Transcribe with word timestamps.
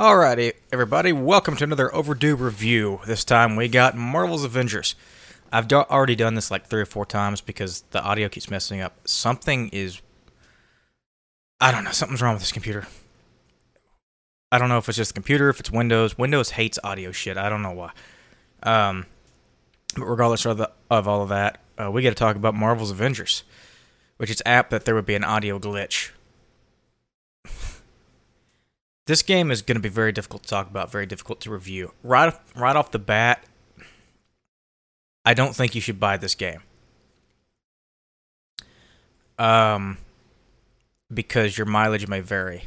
Alrighty, 0.00 0.54
everybody, 0.72 1.12
welcome 1.12 1.56
to 1.56 1.64
another 1.64 1.94
overdue 1.94 2.34
review. 2.34 3.00
This 3.06 3.22
time 3.22 3.54
we 3.54 3.68
got 3.68 3.94
Marvel's 3.94 4.44
Avengers. 4.44 4.94
I've 5.52 5.68
do- 5.68 5.76
already 5.76 6.16
done 6.16 6.36
this 6.36 6.50
like 6.50 6.66
three 6.66 6.80
or 6.80 6.86
four 6.86 7.04
times 7.04 7.42
because 7.42 7.82
the 7.90 8.02
audio 8.02 8.30
keeps 8.30 8.48
messing 8.48 8.80
up. 8.80 9.06
Something 9.06 9.68
is. 9.74 10.00
I 11.60 11.70
don't 11.70 11.84
know, 11.84 11.90
something's 11.90 12.22
wrong 12.22 12.32
with 12.32 12.40
this 12.40 12.50
computer. 12.50 12.86
I 14.50 14.56
don't 14.56 14.70
know 14.70 14.78
if 14.78 14.88
it's 14.88 14.96
just 14.96 15.10
the 15.10 15.20
computer, 15.20 15.50
if 15.50 15.60
it's 15.60 15.70
Windows. 15.70 16.16
Windows 16.16 16.52
hates 16.52 16.78
audio 16.82 17.12
shit. 17.12 17.36
I 17.36 17.50
don't 17.50 17.60
know 17.60 17.72
why. 17.72 17.90
Um, 18.62 19.04
but 19.96 20.06
regardless 20.06 20.46
of, 20.46 20.56
the, 20.56 20.70
of 20.90 21.08
all 21.08 21.20
of 21.20 21.28
that, 21.28 21.60
uh, 21.76 21.90
we 21.90 22.02
got 22.02 22.08
to 22.08 22.14
talk 22.14 22.36
about 22.36 22.54
Marvel's 22.54 22.90
Avengers, 22.90 23.42
which 24.16 24.30
is 24.30 24.42
apt 24.46 24.70
that 24.70 24.86
there 24.86 24.94
would 24.94 25.04
be 25.04 25.14
an 25.14 25.24
audio 25.24 25.58
glitch. 25.58 26.12
This 29.06 29.22
game 29.22 29.50
is 29.50 29.62
going 29.62 29.76
to 29.76 29.82
be 29.82 29.88
very 29.88 30.12
difficult 30.12 30.42
to 30.44 30.48
talk 30.48 30.68
about, 30.68 30.90
very 30.90 31.06
difficult 31.06 31.40
to 31.40 31.50
review. 31.50 31.92
Right, 32.02 32.32
right 32.54 32.76
off 32.76 32.90
the 32.90 32.98
bat, 32.98 33.44
I 35.24 35.34
don't 35.34 35.54
think 35.54 35.74
you 35.74 35.80
should 35.80 36.00
buy 36.00 36.16
this 36.16 36.34
game. 36.34 36.62
Um, 39.38 39.98
because 41.12 41.56
your 41.56 41.66
mileage 41.66 42.06
may 42.08 42.20
vary. 42.20 42.64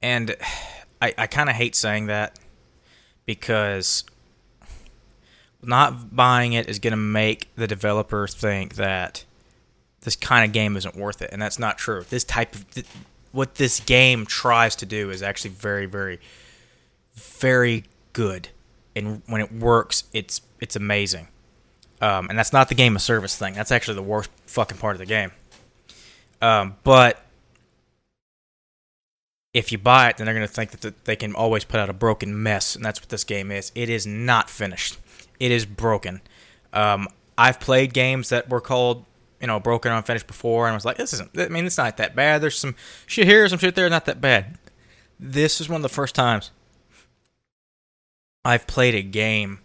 And 0.00 0.36
I, 1.00 1.14
I 1.18 1.26
kind 1.26 1.48
of 1.48 1.56
hate 1.56 1.74
saying 1.74 2.06
that 2.06 2.38
because 3.26 4.04
not 5.62 6.14
buying 6.14 6.52
it 6.52 6.68
is 6.68 6.78
going 6.78 6.92
to 6.92 6.96
make 6.96 7.54
the 7.54 7.66
developer 7.66 8.26
think 8.26 8.74
that 8.74 9.24
this 10.00 10.16
kind 10.16 10.44
of 10.44 10.52
game 10.52 10.76
isn't 10.76 10.96
worth 10.96 11.22
it, 11.22 11.30
and 11.32 11.40
that's 11.40 11.58
not 11.58 11.78
true. 11.78 12.04
This 12.08 12.24
type 12.24 12.54
of 12.54 12.66
what 13.32 13.56
this 13.56 13.80
game 13.80 14.26
tries 14.26 14.76
to 14.76 14.86
do 14.86 15.10
is 15.10 15.22
actually 15.22 15.50
very, 15.50 15.86
very, 15.86 16.20
very 17.14 17.84
good, 18.12 18.48
and 18.94 19.22
when 19.26 19.40
it 19.40 19.52
works, 19.52 20.04
it's 20.12 20.42
it's 20.60 20.76
amazing. 20.76 21.28
Um, 22.00 22.28
and 22.28 22.38
that's 22.38 22.52
not 22.52 22.68
the 22.68 22.74
game 22.74 22.96
of 22.96 23.02
service 23.02 23.36
thing. 23.36 23.54
That's 23.54 23.70
actually 23.70 23.94
the 23.94 24.02
worst 24.02 24.30
fucking 24.46 24.78
part 24.78 24.96
of 24.96 24.98
the 24.98 25.06
game. 25.06 25.30
Um, 26.40 26.76
but 26.82 27.24
if 29.54 29.70
you 29.70 29.78
buy 29.78 30.08
it, 30.08 30.16
then 30.16 30.24
they're 30.24 30.34
going 30.34 30.46
to 30.46 30.52
think 30.52 30.72
that 30.80 31.04
they 31.04 31.14
can 31.14 31.34
always 31.34 31.64
put 31.64 31.78
out 31.78 31.88
a 31.88 31.92
broken 31.92 32.42
mess, 32.42 32.74
and 32.74 32.84
that's 32.84 33.00
what 33.00 33.10
this 33.10 33.22
game 33.22 33.50
is. 33.50 33.70
It 33.74 33.88
is 33.88 34.06
not 34.06 34.50
finished. 34.50 34.98
It 35.38 35.50
is 35.52 35.66
broken. 35.66 36.22
Um, 36.72 37.08
I've 37.36 37.60
played 37.60 37.92
games 37.92 38.30
that 38.30 38.48
were 38.48 38.60
called, 38.60 39.04
you 39.42 39.48
know, 39.48 39.60
broken 39.60 39.92
or 39.92 39.96
unfinished 39.96 40.28
before, 40.28 40.66
and 40.66 40.74
was 40.74 40.84
like, 40.84 40.96
this 40.96 41.12
isn't. 41.12 41.38
I 41.38 41.48
mean, 41.48 41.66
it's 41.66 41.76
not 41.76 41.98
that 41.98 42.16
bad. 42.16 42.40
There's 42.40 42.56
some 42.56 42.76
shit 43.06 43.26
here, 43.26 43.46
some 43.48 43.58
shit 43.58 43.74
there, 43.74 43.90
not 43.90 44.06
that 44.06 44.20
bad. 44.20 44.56
This 45.18 45.60
is 45.60 45.68
one 45.68 45.76
of 45.76 45.82
the 45.82 45.88
first 45.88 46.14
times 46.14 46.52
I've 48.44 48.66
played 48.66 48.94
a 48.94 49.02
game 49.02 49.58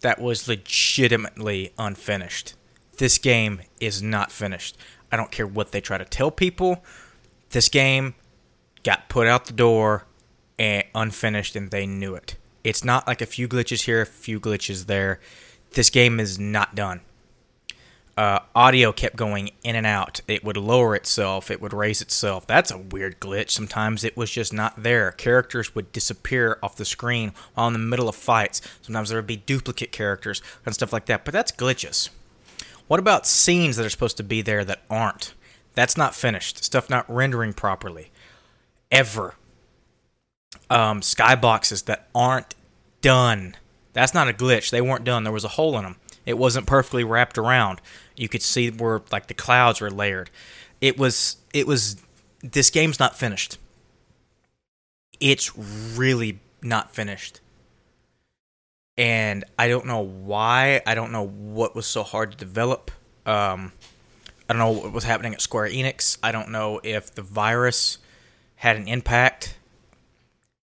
that 0.00 0.18
was 0.18 0.48
legitimately 0.48 1.72
unfinished. 1.78 2.54
This 2.96 3.18
game 3.18 3.60
is 3.80 4.02
not 4.02 4.32
finished. 4.32 4.76
I 5.12 5.16
don't 5.16 5.30
care 5.30 5.46
what 5.46 5.72
they 5.72 5.80
try 5.80 5.98
to 5.98 6.04
tell 6.04 6.30
people. 6.30 6.82
This 7.50 7.68
game 7.68 8.14
got 8.82 9.08
put 9.08 9.26
out 9.26 9.46
the 9.46 9.52
door 9.52 10.04
and 10.58 10.84
unfinished 10.94 11.54
and 11.54 11.70
they 11.70 11.86
knew 11.86 12.14
it. 12.14 12.36
It's 12.64 12.84
not 12.84 13.06
like 13.06 13.22
a 13.22 13.26
few 13.26 13.48
glitches 13.48 13.84
here, 13.84 14.02
a 14.02 14.06
few 14.06 14.40
glitches 14.40 14.86
there. 14.86 15.20
This 15.72 15.90
game 15.90 16.18
is 16.18 16.38
not 16.38 16.74
done. 16.74 17.00
Uh, 18.18 18.40
audio 18.52 18.90
kept 18.90 19.14
going 19.14 19.48
in 19.62 19.76
and 19.76 19.86
out. 19.86 20.22
It 20.26 20.42
would 20.42 20.56
lower 20.56 20.96
itself, 20.96 21.52
it 21.52 21.62
would 21.62 21.72
raise 21.72 22.02
itself. 22.02 22.48
That's 22.48 22.72
a 22.72 22.76
weird 22.76 23.20
glitch. 23.20 23.50
Sometimes 23.50 24.02
it 24.02 24.16
was 24.16 24.28
just 24.28 24.52
not 24.52 24.82
there. 24.82 25.12
Characters 25.12 25.72
would 25.76 25.92
disappear 25.92 26.58
off 26.60 26.74
the 26.74 26.84
screen 26.84 27.32
while 27.54 27.68
in 27.68 27.74
the 27.74 27.78
middle 27.78 28.08
of 28.08 28.16
fights. 28.16 28.60
Sometimes 28.82 29.10
there 29.10 29.18
would 29.18 29.28
be 29.28 29.36
duplicate 29.36 29.92
characters 29.92 30.42
and 30.66 30.74
stuff 30.74 30.92
like 30.92 31.06
that. 31.06 31.24
But 31.24 31.32
that's 31.32 31.52
glitches. 31.52 32.08
What 32.88 32.98
about 32.98 33.24
scenes 33.24 33.76
that 33.76 33.86
are 33.86 33.90
supposed 33.90 34.16
to 34.16 34.24
be 34.24 34.42
there 34.42 34.64
that 34.64 34.82
aren't? 34.90 35.34
That's 35.74 35.96
not 35.96 36.12
finished. 36.12 36.64
Stuff 36.64 36.90
not 36.90 37.08
rendering 37.08 37.52
properly 37.52 38.10
ever. 38.90 39.36
Um, 40.68 41.02
skyboxes 41.02 41.84
that 41.84 42.08
aren't 42.16 42.56
done. 43.00 43.54
That's 43.92 44.12
not 44.12 44.28
a 44.28 44.32
glitch. 44.32 44.70
They 44.70 44.80
weren't 44.80 45.04
done. 45.04 45.22
There 45.22 45.32
was 45.32 45.44
a 45.44 45.48
hole 45.48 45.78
in 45.78 45.84
them. 45.84 45.98
It 46.26 46.36
wasn't 46.36 46.66
perfectly 46.66 47.04
wrapped 47.04 47.38
around. 47.38 47.80
You 48.18 48.28
could 48.28 48.42
see 48.42 48.70
where 48.70 49.02
like 49.10 49.26
the 49.26 49.34
clouds 49.34 49.80
were 49.80 49.90
layered. 49.90 50.30
It 50.80 50.98
was. 50.98 51.36
It 51.52 51.66
was. 51.66 51.96
This 52.42 52.70
game's 52.70 52.98
not 52.98 53.16
finished. 53.16 53.58
It's 55.20 55.56
really 55.56 56.38
not 56.62 56.94
finished. 56.94 57.40
And 58.96 59.44
I 59.58 59.68
don't 59.68 59.86
know 59.86 60.00
why. 60.00 60.82
I 60.86 60.94
don't 60.94 61.12
know 61.12 61.26
what 61.26 61.74
was 61.74 61.86
so 61.86 62.02
hard 62.02 62.32
to 62.32 62.36
develop. 62.36 62.90
Um, 63.26 63.72
I 64.48 64.54
don't 64.54 64.58
know 64.58 64.70
what 64.70 64.92
was 64.92 65.04
happening 65.04 65.34
at 65.34 65.40
Square 65.40 65.70
Enix. 65.70 66.18
I 66.22 66.32
don't 66.32 66.50
know 66.50 66.80
if 66.82 67.14
the 67.14 67.22
virus 67.22 67.98
had 68.56 68.76
an 68.76 68.88
impact. 68.88 69.56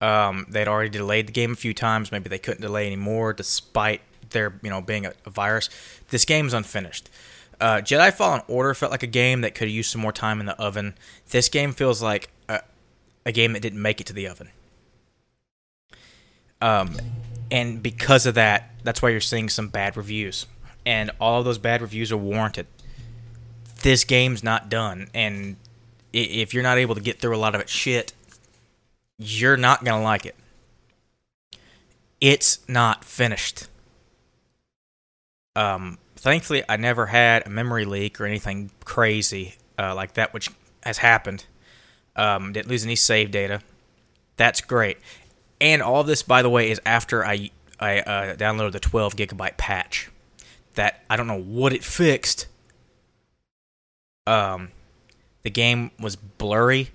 Um, 0.01 0.47
they'd 0.49 0.69
already 0.69 0.91
delayed 0.91 1.29
the 1.29 1.33
game 1.33 1.53
a 1.53 1.57
few 1.57 1.73
times. 1.73 2.11
Maybe 2.11 2.29
they 2.29 2.39
couldn't 2.39 2.61
delay 2.61 2.87
anymore, 2.87 3.33
despite 3.33 4.01
there, 4.31 4.59
you 4.63 4.71
know, 4.71 4.81
being 4.81 5.07
a, 5.07 5.13
a 5.25 5.31
virus. 5.31 5.71
This 6.11 6.25
game 6.25 6.47
is 6.47 6.55
unfinished. 6.55 7.09
Uh, 7.61 7.77
Jedi 7.77 8.13
Fallen 8.13 8.43
Order 8.49 8.75
felt 8.75 8.93
like 8.93 9.03
a 9.03 9.09
game 9.09 9.41
that 9.41 9.55
could 9.55 9.71
used 9.71 9.91
some 9.91 10.01
more 10.01 10.13
time 10.13 10.41
in 10.41 10.47
the 10.47 10.61
oven. 10.61 10.95
This 11.31 11.49
game 11.49 11.73
feels 11.73 12.03
like 12.03 12.31
a, 12.49 12.61
a 13.25 13.33
game 13.33 13.55
that 13.55 13.61
didn't 13.61 13.81
make 13.81 14.01
it 14.01 14.07
to 14.09 14.13
the 14.13 14.29
oven. 14.29 14.51
Um, 16.61 16.97
and 17.51 17.83
because 17.83 18.27
of 18.27 18.35
that, 18.35 18.71
that's 18.83 19.01
why 19.03 19.11
you're 19.11 19.21
seeing 19.21 19.49
some 19.49 19.69
bad 19.69 19.97
reviews. 19.97 20.47
And 20.85 21.11
all 21.21 21.39
of 21.39 21.45
those 21.45 21.59
bad 21.59 21.83
reviews 21.83 22.13
are 22.13 22.17
warranted. 22.17 22.67
This 23.83 24.05
game's 24.05 24.43
not 24.43 24.69
done, 24.69 25.09
and 25.15 25.57
if 26.13 26.55
you're 26.55 26.63
not 26.63 26.79
able 26.79 26.95
to 26.95 27.01
get 27.01 27.21
through 27.21 27.37
a 27.37 27.39
lot 27.39 27.55
of 27.55 27.61
its 27.61 27.71
shit, 27.71 28.13
you're 29.19 29.57
not 29.57 29.85
gonna 29.85 30.03
like 30.03 30.25
it. 30.25 30.35
It's 32.21 32.67
not 32.69 33.05
finished. 33.05 33.69
Um, 35.55 35.99
thankfully, 36.27 36.65
I 36.69 36.77
never 36.77 37.07
had 37.07 37.47
a 37.47 37.51
memory 37.51 37.85
leak 37.85 38.21
or 38.21 38.27
anything 38.27 38.73
crazy 38.85 39.55
uh, 39.79 39.95
like 39.95 40.15
that, 40.15 40.35
which 40.35 40.51
has 40.83 40.99
happened. 40.99 41.47
Um, 42.17 42.53
didn't 42.53 42.69
lose 42.69 42.85
any 42.85 42.97
save 42.97 43.31
data. 43.31 43.61
That's 44.37 44.61
great. 44.61 44.99
And 45.61 45.81
all 45.81 46.03
this, 46.03 46.25
by 46.25 46.43
the 46.43 46.51
way, 46.51 46.69
is 46.69 46.81
after 46.85 47.25
I 47.25 47.51
I 47.79 48.01
uh, 48.01 48.35
downloaded 48.35 48.73
the 48.73 48.81
12 48.81 49.15
gigabyte 49.15 49.57
patch. 49.57 50.11
That 50.75 51.05
I 51.09 51.17
don't 51.17 51.29
know 51.29 51.41
what 51.41 51.73
it 51.73 51.85
fixed. 51.85 52.49
Um, 54.27 54.73
the 55.45 55.51
game 55.51 55.93
was 56.01 56.17
blurry 56.17 56.91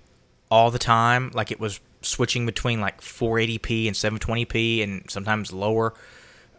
all 0.49 0.71
the 0.71 0.79
time, 0.79 1.31
like 1.33 1.51
it 1.51 1.59
was 1.59 1.79
switching 2.01 2.45
between 2.45 2.81
like 2.81 2.99
480p 2.99 3.87
and 3.87 3.95
720p, 3.95 4.83
and 4.83 5.09
sometimes 5.09 5.53
lower. 5.53 5.93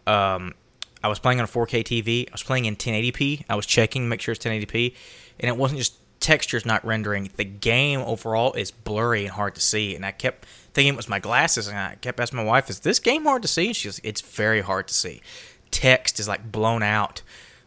Um, 0.07 0.55
I 1.03 1.07
was 1.09 1.19
playing 1.19 1.39
on 1.39 1.45
a 1.45 1.47
4K 1.47 1.83
TV. 1.83 2.27
I 2.29 2.31
was 2.31 2.43
playing 2.43 2.65
in 2.65 2.75
1080p. 2.75 3.45
I 3.49 3.55
was 3.55 3.65
checking, 3.65 4.07
make 4.07 4.21
sure 4.21 4.31
it's 4.31 4.43
1080p, 4.43 4.95
and 5.39 5.49
it 5.49 5.57
wasn't 5.57 5.79
just 5.79 5.95
textures 6.19 6.65
not 6.65 6.85
rendering. 6.85 7.29
The 7.35 7.43
game 7.43 7.99
overall 7.99 8.53
is 8.53 8.71
blurry 8.71 9.25
and 9.25 9.33
hard 9.33 9.55
to 9.55 9.61
see. 9.61 9.95
And 9.95 10.05
I 10.05 10.11
kept 10.11 10.45
thinking 10.73 10.93
it 10.93 10.97
was 10.97 11.09
my 11.09 11.19
glasses, 11.19 11.67
and 11.67 11.77
I 11.77 11.95
kept 11.95 12.19
asking 12.19 12.37
my 12.37 12.43
wife, 12.43 12.69
"Is 12.69 12.79
this 12.79 12.99
game 12.99 13.25
hard 13.25 13.41
to 13.41 13.47
see?" 13.47 13.67
And 13.67 13.75
she's, 13.75 13.99
"It's 14.03 14.21
very 14.21 14.61
hard 14.61 14.87
to 14.87 14.93
see. 14.93 15.21
Text 15.69 16.19
is 16.19 16.27
like 16.27 16.51
blown 16.51 16.81
out. 16.81 17.21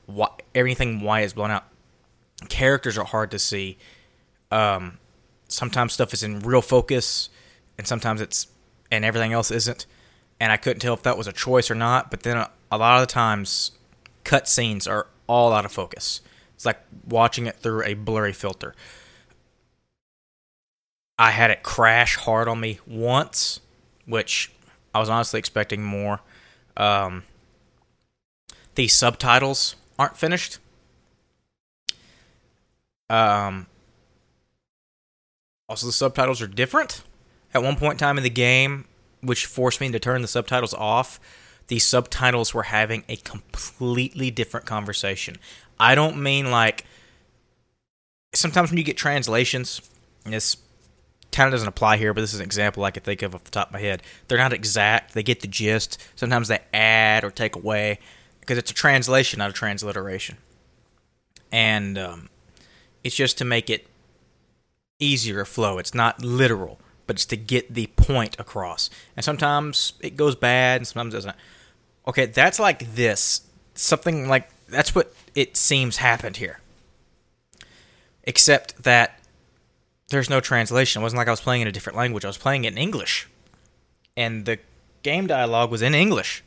What 0.07 0.43
everything 0.55 1.03
white 1.03 1.25
is 1.25 1.35
blown 1.35 1.51
out. 1.51 1.65
Characters 2.49 2.97
are 2.97 3.05
hard 3.05 3.31
to 3.33 3.39
see. 3.39 3.77
Um, 4.51 4.99
sometimes 5.49 5.93
stuff 5.93 6.15
is 6.15 6.23
in 6.23 6.41
real 6.41 6.63
focus, 6.63 7.29
and 7.77 7.87
sometimes 7.87 8.21
it's 8.21 8.47
and 8.91 9.05
everything 9.05 9.33
else 9.33 9.51
isn't. 9.51 9.85
And 10.39 10.53
I 10.53 10.57
couldn't 10.57 10.81
tell 10.81 10.95
if 10.95 11.03
that 11.03 11.17
was 11.17 11.27
a 11.27 11.33
choice 11.33 11.71
or 11.71 11.75
not. 11.75 12.11
But 12.11 12.23
then 12.23 12.37
a, 12.37 12.51
a 12.71 12.79
lot 12.79 13.01
of 13.01 13.09
the 13.09 13.13
times, 13.13 13.73
cutscenes 14.25 14.89
are 14.91 15.07
all 15.27 15.53
out 15.53 15.65
of 15.65 15.73
focus. 15.73 16.21
It's 16.55 16.67
like 16.67 16.81
watching 17.07 17.47
it 17.47 17.57
through 17.57 17.85
a 17.85 17.95
blurry 17.95 18.33
filter. 18.33 18.75
I 21.19 21.31
had 21.31 21.51
it 21.51 21.63
crash 21.63 22.17
hard 22.17 22.49
on 22.49 22.61
me 22.61 22.81
once, 22.87 23.61
which 24.05 24.53
I 24.95 25.01
was 25.01 25.09
honestly 25.09 25.39
expecting 25.39 25.83
more. 25.83 26.21
Um, 26.77 27.25
the 28.75 28.89
subtitles 28.89 29.77
aren't 29.99 30.17
finished. 30.17 30.59
Um, 33.09 33.67
also, 35.69 35.87
the 35.87 35.93
subtitles 35.93 36.43
are 36.43 36.47
different. 36.47 37.03
At 37.55 37.63
one 37.63 37.77
point 37.77 37.93
in 37.95 37.99
time 37.99 38.19
in 38.19 38.25
the 38.25 38.31
game, 38.31 38.87
which 39.27 39.47
forced 39.47 39.81
me 39.81 39.91
to 39.91 39.99
turn 39.99 40.23
the 40.23 40.29
subtitles 40.29 40.75
off, 40.75 41.21
the 41.69 41.79
subtitles 41.79 42.55
were 42.55 42.65
having 42.65 43.05
a 43.09 43.17
completely 43.17 44.31
different 44.31 44.67
conversation. 44.67 45.37
I 45.79 45.95
don't 45.95 46.23
mean 46.23 46.51
like 46.51 46.85
sometimes 48.35 48.71
when 48.71 48.79
you 48.79 48.85
get 48.85 48.97
translations, 48.97 49.81
this 50.25 50.57
kind 51.33 51.49
of 51.49 51.53
doesn't 51.53 51.69
apply 51.69 51.97
here, 51.97 52.15
but 52.15 52.21
this 52.21 52.33
is 52.33 52.41
an 52.41 52.47
example 52.47 52.85
I 52.85 52.91
could 52.91 53.05
think 53.05 53.23
of 53.23 53.35
off 53.35 53.45
the 53.45 53.51
top 53.51 53.69
of 53.69 53.75
my 53.75 53.81
head. 53.81 54.03
They're 54.29 54.39
not 54.39 54.53
exact. 54.53 55.15
They 55.15 55.23
get 55.23 55.41
the 55.41 55.49
gist. 55.49 56.03
Sometimes 56.15 56.49
they 56.49 56.61
add 56.73 57.25
or 57.25 57.31
take 57.31 57.57
away 57.57 57.99
because 58.41 58.59
it's 58.59 58.71
a 58.71 58.75
translation, 58.75 59.39
not 59.39 59.51
a 59.51 59.53
transliteration. 59.53 60.39
And 61.53 61.99
um, 61.99 62.29
it's 63.05 63.15
just 63.15 63.39
to 63.39 63.45
make 63.45 63.69
it 63.71 63.87
easier 64.99 65.45
flow. 65.45 65.79
It's 65.79 65.95
not 65.95 66.23
literal, 66.23 66.79
but 67.07 67.17
it's 67.17 67.27
to 67.27 67.37
get 67.37 67.73
the 67.73 67.87
point 67.89 68.37
across. 68.39 68.91
And 69.17 69.25
sometimes 69.25 69.95
it 70.01 70.17
goes 70.17 70.35
bad, 70.35 70.81
and 70.81 70.87
sometimes 70.87 71.15
it 71.15 71.17
doesn't. 71.17 71.37
Okay, 72.07 72.27
that's 72.27 72.59
like 72.59 72.95
this. 72.95 73.43
Something 73.75 74.29
like 74.29 74.49
that's 74.69 74.95
what 74.95 75.15
it 75.35 75.57
seems 75.57 75.99
happened 75.99 76.39
here. 76.39 76.61
Except 78.25 78.83
that 78.83 79.21
there's 80.09 80.31
no 80.31 80.41
translation. 80.41 81.01
It 81.01 81.05
wasn't 81.05 81.19
like 81.19 81.29
I 81.29 81.33
was 81.33 81.41
playing 81.41 81.63
in 81.63 81.69
a 81.69 81.73
different 81.73 81.97
language. 81.97 82.25
I 82.25 82.29
was 82.29 82.39
playing 82.39 82.65
it 82.65 82.73
in 82.73 82.79
English. 82.79 83.29
And 84.17 84.45
the 84.45 84.59
game 85.03 85.27
dialogue 85.27 85.71
was 85.71 85.83
in 85.83 85.95
English. 85.95 86.43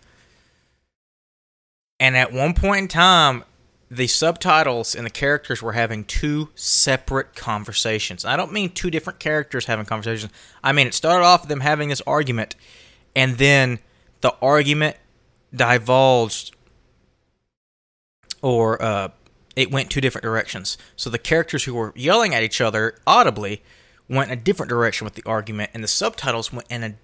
And 1.99 2.15
at 2.15 2.31
one 2.31 2.53
point 2.53 2.83
in 2.83 2.87
time, 2.87 3.43
the 3.91 4.07
subtitles 4.07 4.95
and 4.95 5.05
the 5.05 5.09
characters 5.11 5.61
were 5.61 5.73
having 5.73 6.03
two 6.03 6.49
separate 6.55 7.35
conversations. 7.35 8.23
I 8.23 8.37
don't 8.37 8.53
mean 8.53 8.69
two 8.71 8.91
different 8.91 9.19
characters 9.19 9.65
having 9.65 9.85
conversations. 9.85 10.31
I 10.63 10.71
mean, 10.71 10.87
it 10.87 10.93
started 10.93 11.25
off 11.25 11.41
with 11.41 11.49
them 11.49 11.61
having 11.61 11.89
this 11.89 12.01
argument, 12.05 12.55
and 13.15 13.37
then 13.37 13.79
the 14.21 14.35
argument 14.41 14.97
divulged 15.53 16.55
or 18.41 18.81
uh, 18.81 19.09
it 19.55 19.71
went 19.71 19.89
two 19.89 20.01
different 20.01 20.23
directions. 20.23 20.77
So 20.95 21.09
the 21.09 21.17
characters 21.17 21.65
who 21.65 21.73
were 21.73 21.91
yelling 21.95 22.33
at 22.33 22.43
each 22.43 22.61
other 22.61 22.95
audibly 23.05 23.61
went 24.07 24.31
a 24.31 24.35
different 24.35 24.69
direction 24.69 25.05
with 25.05 25.15
the 25.15 25.23
argument, 25.25 25.71
and 25.73 25.83
the 25.83 25.87
subtitles 25.87 26.53
went 26.53 26.67
in 26.69 26.83
a, 26.83 26.95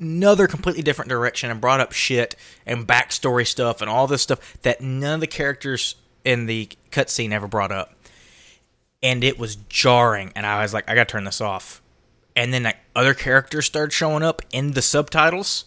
another 0.00 0.46
completely 0.46 0.82
different 0.82 1.08
direction 1.08 1.50
and 1.50 1.60
brought 1.60 1.80
up 1.80 1.92
shit 1.92 2.34
and 2.64 2.86
backstory 2.86 3.46
stuff 3.46 3.80
and 3.80 3.90
all 3.90 4.06
this 4.06 4.22
stuff 4.22 4.56
that 4.62 4.80
none 4.80 5.14
of 5.14 5.20
the 5.20 5.26
characters 5.26 5.96
in 6.24 6.46
the 6.46 6.68
cutscene 6.90 7.32
ever 7.32 7.46
brought 7.46 7.72
up. 7.72 7.94
And 9.02 9.22
it 9.22 9.38
was 9.38 9.56
jarring, 9.68 10.32
and 10.34 10.44
I 10.44 10.62
was 10.62 10.74
like, 10.74 10.88
I 10.90 10.94
gotta 10.94 11.10
turn 11.10 11.24
this 11.24 11.40
off. 11.40 11.80
And 12.34 12.52
then 12.52 12.64
like 12.64 12.78
other 12.94 13.14
characters 13.14 13.66
started 13.66 13.92
showing 13.92 14.22
up 14.22 14.42
in 14.52 14.72
the 14.72 14.82
subtitles 14.82 15.64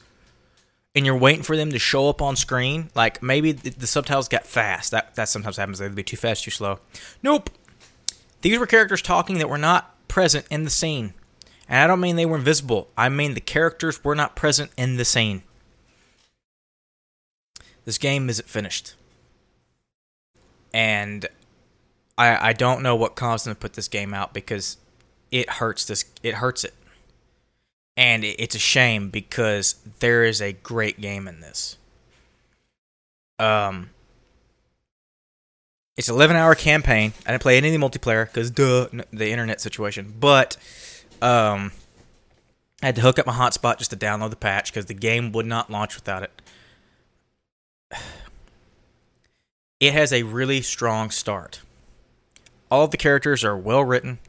and 0.94 1.06
you're 1.06 1.18
waiting 1.18 1.44
for 1.44 1.56
them 1.56 1.72
to 1.72 1.80
show 1.80 2.10
up 2.10 2.22
on 2.22 2.36
screen, 2.36 2.90
like 2.96 3.24
maybe 3.24 3.52
the, 3.52 3.70
the 3.72 3.88
subtitles 3.88 4.28
got 4.28 4.46
fast. 4.46 4.92
That 4.92 5.16
that 5.16 5.30
sometimes 5.30 5.58
happens. 5.58 5.80
They'd 5.80 5.96
be 5.96 6.04
too 6.04 6.18
fast, 6.18 6.44
too 6.44 6.52
slow. 6.52 6.80
Nope. 7.24 7.50
These 8.42 8.60
were 8.60 8.66
characters 8.66 9.02
talking 9.02 9.38
that 9.38 9.50
were 9.50 9.58
not 9.58 9.96
present 10.08 10.46
in 10.50 10.64
the 10.64 10.70
scene. 10.70 11.14
And 11.68 11.80
I 11.80 11.88
don't 11.88 12.02
mean 12.02 12.16
they 12.16 12.26
were 12.26 12.38
invisible. 12.38 12.90
I 12.98 13.08
mean 13.10 13.34
the 13.34 13.42
characters 13.42 14.04
were 14.04 14.16
not 14.16 14.36
present 14.36 14.72
in 14.78 14.98
the 14.98 15.06
scene. 15.06 15.44
This 17.86 17.98
game 17.98 18.30
isn't 18.30 18.50
finished. 18.50 18.96
And 20.74 21.28
I 22.18 22.50
I 22.50 22.54
don't 22.54 22.82
know 22.82 22.96
what 22.96 23.16
caused 23.16 23.46
them 23.46 23.56
to 23.56 23.60
put 23.60 23.74
this 23.74 23.88
game 23.88 24.14
out 24.14 24.34
because 24.34 24.78
it 25.32 25.50
hurts 25.50 25.86
this 25.86 26.06
it 26.24 26.36
hurts 26.36 26.64
it 26.64 26.74
and 27.98 28.24
it's 28.24 28.56
a 28.56 28.60
shame 28.60 29.10
because 29.10 29.76
there 30.00 30.24
is 30.24 30.42
a 30.42 30.54
great 30.54 31.02
game 31.02 31.28
in 31.28 31.42
this. 31.42 31.78
Um, 33.38 33.90
it's 35.98 36.10
an 36.10 36.16
11 36.16 36.36
hour 36.36 36.56
campaign. 36.56 37.14
I 37.26 37.32
didn't 37.32 37.44
play 37.44 37.58
any 37.58 37.74
of 37.74 37.80
the 37.80 37.86
multiplayer 37.86 38.26
because 38.26 38.50
duh, 38.50 38.88
the 39.12 39.30
internet 39.30 39.60
situation. 39.62 40.14
But 40.20 40.58
um, 41.22 41.72
I 42.82 42.88
had 42.88 42.96
to 42.96 43.02
hook 43.02 43.20
up 43.20 43.28
my 43.28 43.34
hotspot 43.34 43.78
just 43.78 43.92
to 43.92 43.98
download 43.98 44.30
the 44.30 44.36
patch 44.36 44.72
because 44.72 44.86
the 44.86 44.94
game 44.94 45.32
would 45.34 45.46
not 45.46 45.70
launch 45.70 45.96
without 45.96 46.24
it. 46.24 46.42
It 49.82 49.94
has 49.94 50.14
a 50.14 50.22
really 50.22 50.62
strong 50.62 51.10
start. 51.10 51.62
All 52.70 52.86
of 52.86 52.92
the 52.92 52.98
characters 52.98 53.44
are 53.44 53.58
well 53.58 53.84
written. 53.84 54.20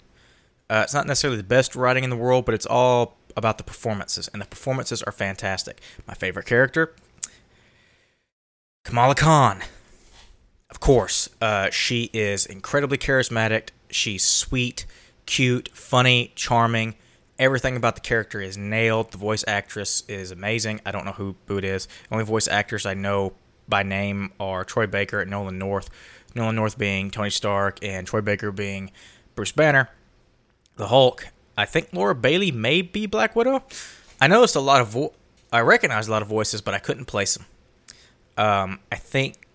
Uh, 0.71 0.81
it's 0.83 0.95
not 0.95 1.07
necessarily 1.07 1.37
the 1.37 1.43
best 1.43 1.77
writing 1.77 2.05
in 2.05 2.11
the 2.11 2.17
world, 2.17 2.47
but 2.47 2.55
it's 2.55 2.65
all 2.65 3.19
about 3.37 3.59
the 3.59 3.65
performances, 3.65 4.29
and 4.29 4.41
the 4.41 4.47
performances 4.47 5.03
are 5.03 5.13
fantastic. 5.13 5.83
My 6.09 6.15
favorite 6.15 6.47
character, 6.47 6.95
Kamala 8.85 9.15
Khan. 9.15 9.61
Of 10.71 10.81
course, 10.81 11.29
uh, 11.43 11.69
she 11.69 12.09
is 12.15 12.47
incredibly 12.47 12.97
charismatic. 12.97 13.69
She's 13.91 14.25
sweet, 14.25 14.87
cute, 15.27 15.69
funny, 15.75 16.33
charming. 16.35 16.95
Everything 17.39 17.77
about 17.77 17.95
the 17.95 18.01
character 18.01 18.41
is 18.41 18.57
nailed. 18.57 19.11
The 19.11 19.19
voice 19.19 19.45
actress 19.47 20.03
is 20.09 20.31
amazing. 20.31 20.81
I 20.87 20.93
don't 20.93 21.05
know 21.05 21.13
who, 21.13 21.37
who 21.47 21.59
it 21.59 21.65
is. 21.65 21.87
The 22.09 22.15
only 22.15 22.25
voice 22.25 22.49
actors 22.49 22.87
I 22.87 22.95
know 22.95 23.35
by 23.69 23.83
name 23.83 24.33
are 24.39 24.65
Troy 24.65 24.87
Baker 24.87 25.21
and 25.21 25.31
Nolan 25.31 25.59
North. 25.59 25.91
Nolan 26.35 26.57
North 26.57 26.79
being 26.79 27.11
Tony 27.11 27.31
Stark 27.31 27.79
and 27.83 28.07
Troy 28.07 28.21
Baker 28.21 28.51
being 28.53 28.91
Bruce 29.35 29.53
Banner, 29.53 29.91
the 30.77 30.89
Hulk. 30.89 31.29
I 31.57 31.65
think 31.65 31.91
Laura 31.93 32.15
Bailey 32.15 32.51
may 32.51 32.83
be 32.83 33.07
Black 33.07 33.37
Widow. 33.37 33.63
I 34.21 34.27
noticed 34.29 34.57
a 34.57 34.61
lot 34.61 34.81
of 34.81 34.89
vo- 34.89 35.15
I 35.53 35.61
recognized 35.61 36.09
a 36.09 36.13
lot 36.13 36.23
of 36.23 36.29
voices, 36.29 36.61
but 36.61 36.75
I 36.75 36.79
couldn't 36.79 37.05
place 37.05 37.35
them. 37.35 37.47
Um, 38.39 38.81
I 38.91 38.97
think 38.97 39.47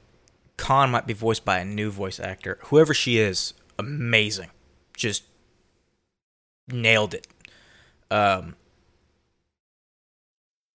Khan 0.58 0.92
might 0.92 1.08
be 1.08 1.14
voiced 1.14 1.44
by 1.44 1.60
a 1.60 1.66
new 1.66 1.90
voice 1.90 2.20
actor. 2.20 2.60
Whoever 2.66 2.94
she 2.94 3.18
is, 3.18 3.54
amazing. 3.80 4.52
Just 4.96 5.24
nailed 6.68 7.14
it. 7.14 7.28
Um, 8.12 8.56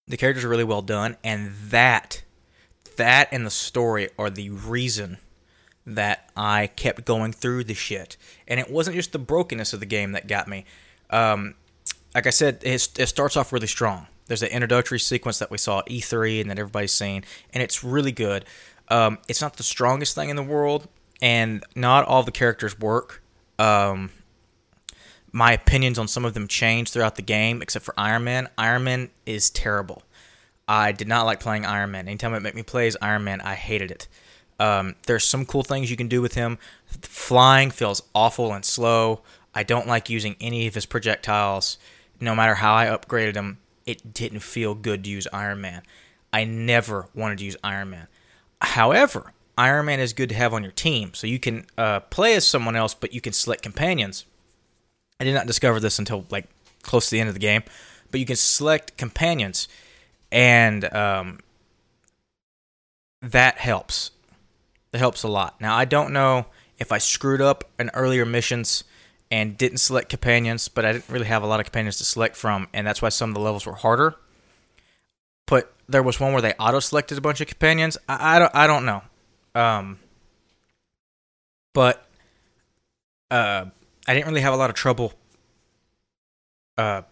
the 0.07 0.17
characters 0.17 0.43
are 0.43 0.49
really 0.49 0.63
well 0.63 0.81
done, 0.81 1.17
and 1.23 1.53
that, 1.69 2.23
that 2.97 3.29
and 3.31 3.45
the 3.45 3.51
story 3.51 4.09
are 4.17 4.29
the 4.29 4.49
reason 4.49 5.17
that 5.85 6.29
I 6.35 6.67
kept 6.67 7.05
going 7.05 7.33
through 7.33 7.65
the 7.65 7.73
shit. 7.73 8.17
And 8.47 8.59
it 8.59 8.69
wasn't 8.69 8.95
just 8.95 9.11
the 9.11 9.19
brokenness 9.19 9.73
of 9.73 9.79
the 9.79 9.85
game 9.85 10.13
that 10.13 10.27
got 10.27 10.47
me. 10.47 10.65
Um, 11.09 11.55
like 12.15 12.27
I 12.27 12.29
said, 12.29 12.59
it, 12.63 12.87
it 12.97 13.07
starts 13.07 13.35
off 13.35 13.51
really 13.51 13.67
strong. 13.67 14.07
There's 14.27 14.43
an 14.43 14.49
introductory 14.49 14.99
sequence 14.99 15.39
that 15.39 15.51
we 15.51 15.57
saw 15.57 15.79
at 15.79 15.87
E3 15.87 16.41
and 16.41 16.49
that 16.49 16.59
everybody's 16.59 16.93
seen, 16.93 17.25
and 17.53 17.61
it's 17.61 17.83
really 17.83 18.11
good. 18.11 18.45
Um, 18.87 19.17
it's 19.27 19.41
not 19.41 19.57
the 19.57 19.63
strongest 19.63 20.15
thing 20.15 20.29
in 20.29 20.35
the 20.35 20.43
world, 20.43 20.87
and 21.21 21.63
not 21.75 22.05
all 22.05 22.23
the 22.23 22.31
characters 22.31 22.79
work. 22.79 23.21
Um, 23.59 24.11
my 25.31 25.51
opinions 25.51 25.99
on 25.99 26.07
some 26.07 26.25
of 26.25 26.33
them 26.33 26.47
change 26.47 26.91
throughout 26.91 27.15
the 27.15 27.21
game, 27.21 27.61
except 27.61 27.83
for 27.83 27.93
Iron 27.97 28.23
Man. 28.23 28.47
Iron 28.57 28.83
Man 28.85 29.09
is 29.25 29.49
terrible. 29.49 30.03
I 30.67 30.91
did 30.91 31.07
not 31.07 31.25
like 31.25 31.39
playing 31.39 31.65
Iron 31.65 31.91
Man. 31.91 32.07
Anytime 32.07 32.33
it 32.33 32.41
made 32.41 32.55
me 32.55 32.63
play 32.63 32.87
as 32.87 32.97
Iron 33.01 33.23
Man, 33.23 33.41
I 33.41 33.55
hated 33.55 33.91
it. 33.91 34.07
Um, 34.59 34.95
there's 35.07 35.25
some 35.25 35.45
cool 35.45 35.63
things 35.63 35.91
you 35.91 35.97
can 35.97 36.07
do 36.07 36.21
with 36.21 36.35
him. 36.35 36.57
Flying 36.85 37.71
feels 37.71 38.01
awful 38.15 38.53
and 38.53 38.63
slow. 38.63 39.21
I 39.53 39.63
don't 39.63 39.87
like 39.87 40.09
using 40.09 40.35
any 40.39 40.67
of 40.67 40.75
his 40.75 40.85
projectiles. 40.85 41.77
No 42.19 42.35
matter 42.35 42.55
how 42.55 42.73
I 42.73 42.85
upgraded 42.85 43.33
them, 43.33 43.57
it 43.85 44.13
didn't 44.13 44.39
feel 44.39 44.75
good 44.75 45.03
to 45.03 45.09
use 45.09 45.27
Iron 45.33 45.61
Man. 45.61 45.81
I 46.31 46.45
never 46.45 47.07
wanted 47.13 47.39
to 47.39 47.45
use 47.45 47.57
Iron 47.63 47.89
Man. 47.89 48.07
However, 48.61 49.33
Iron 49.57 49.85
Man 49.85 49.99
is 49.99 50.13
good 50.13 50.29
to 50.29 50.35
have 50.35 50.53
on 50.53 50.63
your 50.63 50.71
team, 50.71 51.13
so 51.13 51.27
you 51.27 51.39
can 51.39 51.65
uh, 51.77 51.99
play 51.99 52.33
as 52.35 52.47
someone 52.47 52.75
else, 52.75 52.93
but 52.93 53.13
you 53.13 53.21
can 53.21 53.33
select 53.33 53.61
companions. 53.61 54.25
I 55.19 55.25
did 55.25 55.33
not 55.33 55.47
discover 55.47 55.79
this 55.79 55.99
until 55.99 56.25
like 56.31 56.47
close 56.81 57.05
to 57.09 57.11
the 57.11 57.19
end 57.19 57.29
of 57.29 57.35
the 57.35 57.39
game, 57.39 57.63
but 58.09 58.19
you 58.19 58.25
can 58.25 58.35
select 58.35 58.97
companions, 58.97 59.67
and 60.33 60.91
um, 60.93 61.39
that 63.21 63.57
helps. 63.59 64.11
That 64.91 64.97
helps 64.97 65.23
a 65.23 65.27
lot. 65.27 65.61
Now 65.61 65.77
I 65.77 65.85
don't 65.85 66.11
know 66.11 66.47
if 66.77 66.91
I 66.91 66.97
screwed 66.97 67.39
up 67.39 67.63
in 67.79 67.89
earlier 67.93 68.25
missions 68.25 68.83
and 69.31 69.57
didn't 69.57 69.77
select 69.77 70.09
companions, 70.09 70.67
but 70.67 70.85
I 70.85 70.93
didn't 70.93 71.09
really 71.09 71.27
have 71.27 71.43
a 71.43 71.47
lot 71.47 71.59
of 71.59 71.65
companions 71.65 71.97
to 71.99 72.03
select 72.03 72.35
from, 72.35 72.67
and 72.73 72.85
that's 72.85 73.01
why 73.01 73.09
some 73.09 73.29
of 73.29 73.35
the 73.35 73.39
levels 73.41 73.65
were 73.65 73.75
harder. 73.75 74.15
But 75.45 75.73
there 75.87 76.03
was 76.03 76.19
one 76.19 76.33
where 76.33 76.41
they 76.41 76.53
auto 76.53 76.79
selected 76.79 77.17
a 77.17 77.21
bunch 77.21 77.39
of 77.39 77.47
companions. 77.47 77.97
I, 78.09 78.35
I 78.35 78.39
don't 78.39 78.55
I 78.55 78.67
don't 78.67 78.85
know. 78.85 79.03
Um, 79.55 79.99
but 81.73 82.07
uh, 83.29 83.65
I 84.07 84.13
didn't 84.13 84.27
really 84.27 84.41
have 84.41 84.53
a 84.53 84.57
lot 84.57 84.71
of 84.71 84.75
trouble 84.75 85.13
uh, 86.77 87.03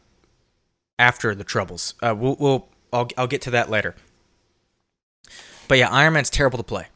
after 0.97 1.35
the 1.35 1.43
troubles. 1.43 1.93
Uh, 2.01 2.15
we'll, 2.17 2.35
we'll 2.39 2.67
I'll, 2.93 3.07
I'll 3.17 3.27
get 3.27 3.41
to 3.43 3.51
that 3.51 3.69
later. 3.69 3.95
But 5.67 5.77
yeah, 5.77 5.89
Iron 5.89 6.13
Man's 6.13 6.29
terrible 6.29 6.57
to 6.57 6.63
play. 6.63 6.88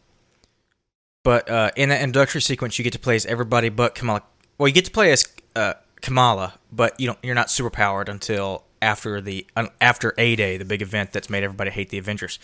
But 1.24 1.50
uh, 1.50 1.72
in 1.75 1.90
that 1.90 2.02
introductory 2.02 2.42
sequence, 2.42 2.78
you 2.78 2.84
get 2.84 2.94
to 2.94 3.00
play 3.00 3.16
as 3.16 3.25
everybody 3.25 3.70
but 3.70 3.96
Kamala 3.96 4.24
well, 4.58 4.68
you 4.68 4.74
get 4.74 4.86
to 4.86 4.92
play 4.92 5.12
as 5.12 5.28
uh, 5.56 5.74
Kamala, 6.02 6.56
but 6.72 7.00
you 7.00 7.08
don't. 7.08 7.20
You're 7.22 7.36
not 7.36 7.50
super 7.50 7.70
powered 7.70 8.10
until 8.10 8.64
after 8.82 9.20
the 9.22 9.46
after 9.82 10.14
A 10.18 10.36
Day, 10.36 10.58
the 10.58 10.66
big 10.66 10.82
event 10.82 11.12
that's 11.12 11.30
made 11.30 11.44
everybody 11.44 11.72
hate 11.72 11.90
the 11.90 11.98
Avengers, 11.98 12.40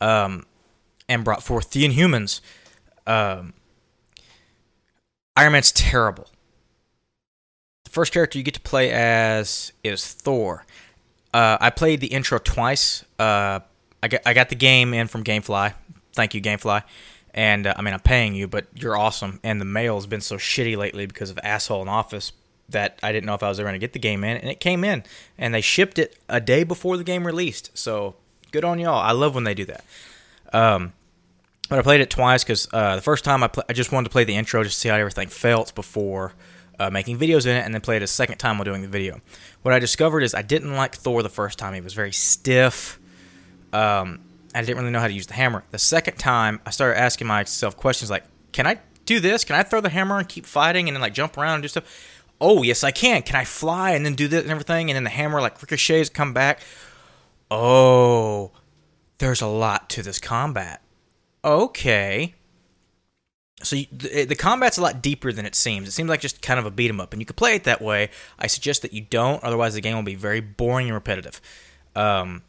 um, 0.00 0.46
and 1.08 1.24
brought 1.24 1.42
forth 1.42 1.70
the 1.70 1.84
Inhumans. 1.84 2.40
Um, 3.06 3.54
Iron 5.36 5.52
Man's 5.52 5.72
terrible. 5.72 6.28
The 7.84 7.90
first 7.90 8.12
character 8.12 8.38
you 8.38 8.44
get 8.44 8.54
to 8.54 8.60
play 8.60 8.90
as 8.90 9.72
is 9.82 10.06
Thor. 10.06 10.64
Uh, 11.32 11.56
I 11.60 11.70
played 11.70 12.00
the 12.00 12.08
intro 12.08 12.38
twice. 12.38 13.04
Uh, 13.18 13.60
I 14.02 14.08
got 14.08 14.20
I 14.26 14.34
got 14.34 14.48
the 14.48 14.54
game 14.54 14.92
in 14.92 15.08
from 15.08 15.24
GameFly. 15.24 15.74
Thank 16.12 16.34
you, 16.34 16.42
GameFly. 16.42 16.82
And 17.34 17.66
uh, 17.66 17.74
I 17.76 17.82
mean, 17.82 17.94
I'm 17.94 18.00
paying 18.00 18.34
you, 18.34 18.46
but 18.46 18.66
you're 18.74 18.96
awesome. 18.96 19.40
And 19.42 19.60
the 19.60 19.64
mail 19.64 19.94
has 19.94 20.06
been 20.06 20.20
so 20.20 20.36
shitty 20.36 20.76
lately 20.76 21.06
because 21.06 21.30
of 21.30 21.38
asshole 21.42 21.80
in 21.82 21.88
office 21.88 22.32
that 22.68 22.98
I 23.02 23.12
didn't 23.12 23.26
know 23.26 23.34
if 23.34 23.42
I 23.42 23.48
was 23.48 23.58
ever 23.60 23.70
to 23.70 23.78
get 23.78 23.92
the 23.92 23.98
game 23.98 24.24
in, 24.24 24.36
and 24.36 24.48
it 24.50 24.60
came 24.60 24.84
in, 24.84 25.04
and 25.38 25.54
they 25.54 25.60
shipped 25.60 25.98
it 25.98 26.18
a 26.28 26.40
day 26.40 26.64
before 26.64 26.96
the 26.96 27.04
game 27.04 27.26
released. 27.26 27.70
So 27.74 28.16
good 28.50 28.64
on 28.64 28.78
y'all. 28.78 29.00
I 29.00 29.12
love 29.12 29.34
when 29.34 29.44
they 29.44 29.54
do 29.54 29.64
that. 29.66 29.84
Um, 30.52 30.92
but 31.68 31.78
I 31.78 31.82
played 31.82 32.02
it 32.02 32.10
twice 32.10 32.44
because 32.44 32.68
uh, 32.72 32.96
the 32.96 33.02
first 33.02 33.24
time 33.24 33.42
I, 33.42 33.48
pl- 33.48 33.64
I 33.68 33.72
just 33.72 33.92
wanted 33.92 34.04
to 34.04 34.10
play 34.10 34.24
the 34.24 34.36
intro 34.36 34.62
just 34.62 34.74
to 34.76 34.80
see 34.80 34.88
how 34.90 34.96
everything 34.96 35.28
felt 35.28 35.74
before 35.74 36.34
uh, 36.82 36.90
making 36.90 37.18
videos 37.18 37.46
in 37.46 37.56
it, 37.56 37.64
and 37.64 37.72
then 37.72 37.80
play 37.80 37.96
it 37.96 38.02
a 38.02 38.06
second 38.06 38.38
time 38.38 38.58
while 38.58 38.64
doing 38.64 38.82
the 38.82 38.88
video. 38.88 39.20
What 39.62 39.72
I 39.72 39.78
discovered 39.78 40.22
is 40.22 40.34
I 40.34 40.42
didn't 40.42 40.74
like 40.74 40.94
Thor 40.96 41.22
the 41.22 41.28
first 41.28 41.58
time. 41.58 41.74
He 41.74 41.80
was 41.80 41.94
very 41.94 42.12
stiff. 42.12 42.98
Um, 43.72 44.20
I 44.54 44.60
didn't 44.60 44.78
really 44.78 44.90
know 44.90 45.00
how 45.00 45.08
to 45.08 45.12
use 45.12 45.26
the 45.26 45.34
hammer. 45.34 45.64
The 45.70 45.78
second 45.78 46.18
time, 46.18 46.60
I 46.66 46.70
started 46.70 46.98
asking 46.98 47.26
myself 47.26 47.76
questions 47.76 48.10
like, 48.10 48.24
"Can 48.52 48.66
I 48.66 48.78
do 49.06 49.20
this? 49.20 49.44
Can 49.44 49.56
I 49.56 49.62
throw 49.62 49.80
the 49.80 49.88
hammer 49.90 50.18
and 50.18 50.28
keep 50.28 50.44
fighting 50.44 50.88
and 50.88 50.96
then 50.96 51.00
like 51.00 51.14
jump 51.14 51.38
around 51.38 51.54
and 51.54 51.62
do 51.62 51.68
stuff?" 51.68 51.84
Oh, 52.40 52.62
yes, 52.62 52.82
I 52.82 52.90
can. 52.90 53.22
Can 53.22 53.36
I 53.36 53.44
fly 53.44 53.92
and 53.92 54.04
then 54.04 54.14
do 54.14 54.26
this 54.26 54.42
and 54.42 54.50
everything? 54.50 54.90
And 54.90 54.96
then 54.96 55.04
the 55.04 55.10
hammer 55.10 55.40
like 55.40 55.62
ricochets, 55.62 56.10
come 56.10 56.32
back. 56.32 56.60
Oh, 57.50 58.50
there's 59.18 59.40
a 59.40 59.46
lot 59.46 59.88
to 59.90 60.02
this 60.02 60.18
combat. 60.18 60.82
Okay. 61.44 62.34
So 63.62 63.76
you, 63.76 63.86
the, 63.92 64.24
the, 64.24 64.34
combat's 64.34 64.78
a 64.78 64.82
lot 64.82 65.02
deeper 65.02 65.32
than 65.32 65.46
it 65.46 65.54
seems. 65.54 65.88
It 65.88 65.92
seems 65.92 66.08
like 66.08 66.20
just 66.20 66.42
kind 66.42 66.58
of 66.58 66.66
a 66.66 66.70
beat 66.70 66.88
'em 66.88 67.00
up, 67.00 67.12
and 67.12 67.20
you 67.20 67.26
can 67.26 67.36
play 67.36 67.54
it 67.54 67.64
that 67.64 67.80
way. 67.80 68.10
I 68.38 68.46
suggest 68.46 68.82
that 68.82 68.92
you 68.92 69.02
don't, 69.02 69.42
otherwise 69.44 69.74
the 69.74 69.80
game 69.80 69.96
will 69.96 70.02
be 70.02 70.14
very 70.14 70.40
boring 70.40 70.86
and 70.86 70.94
repetitive. 70.94 71.40
Um, 71.94 72.42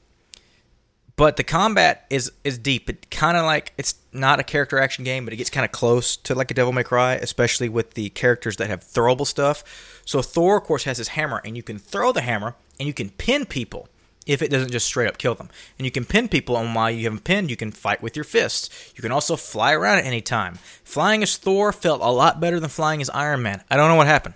but 1.15 1.37
the 1.37 1.43
combat 1.43 2.05
is 2.09 2.31
is 2.43 2.57
deep. 2.57 2.89
It 2.89 3.09
kind 3.11 3.37
of 3.37 3.45
like 3.45 3.73
it's 3.77 3.95
not 4.11 4.39
a 4.39 4.43
character 4.43 4.79
action 4.79 5.03
game, 5.03 5.25
but 5.25 5.33
it 5.33 5.37
gets 5.37 5.49
kind 5.49 5.63
of 5.65 5.71
close 5.71 6.17
to 6.17 6.33
like 6.33 6.49
a 6.49 6.53
Devil 6.53 6.73
May 6.73 6.83
Cry, 6.83 7.13
especially 7.13 7.69
with 7.69 7.93
the 7.93 8.09
characters 8.09 8.57
that 8.57 8.67
have 8.67 8.83
throwable 8.83 9.27
stuff. 9.27 10.01
So 10.05 10.21
Thor, 10.21 10.57
of 10.57 10.63
course, 10.63 10.85
has 10.85 10.97
his 10.97 11.09
hammer, 11.09 11.41
and 11.45 11.55
you 11.55 11.63
can 11.63 11.77
throw 11.77 12.11
the 12.11 12.21
hammer, 12.21 12.55
and 12.79 12.87
you 12.87 12.93
can 12.93 13.09
pin 13.11 13.45
people 13.45 13.87
if 14.25 14.41
it 14.41 14.49
doesn't 14.49 14.71
just 14.71 14.85
straight 14.85 15.07
up 15.07 15.17
kill 15.17 15.35
them. 15.35 15.49
And 15.77 15.85
you 15.85 15.91
can 15.91 16.05
pin 16.05 16.27
people, 16.27 16.57
and 16.57 16.73
while 16.73 16.89
you 16.89 17.03
have 17.03 17.13
them 17.13 17.19
pinned, 17.19 17.49
you 17.49 17.55
can 17.55 17.71
fight 17.71 18.01
with 18.01 18.15
your 18.15 18.23
fists. 18.23 18.93
You 18.95 19.01
can 19.01 19.11
also 19.11 19.35
fly 19.35 19.73
around 19.73 19.99
at 19.99 20.05
any 20.05 20.21
time. 20.21 20.55
Flying 20.83 21.23
as 21.23 21.37
Thor 21.37 21.71
felt 21.73 22.01
a 22.01 22.11
lot 22.11 22.39
better 22.39 22.59
than 22.59 22.69
flying 22.69 23.01
as 23.01 23.09
Iron 23.09 23.41
Man. 23.41 23.63
I 23.69 23.75
don't 23.75 23.89
know 23.89 23.95
what 23.95 24.07
happened. 24.07 24.35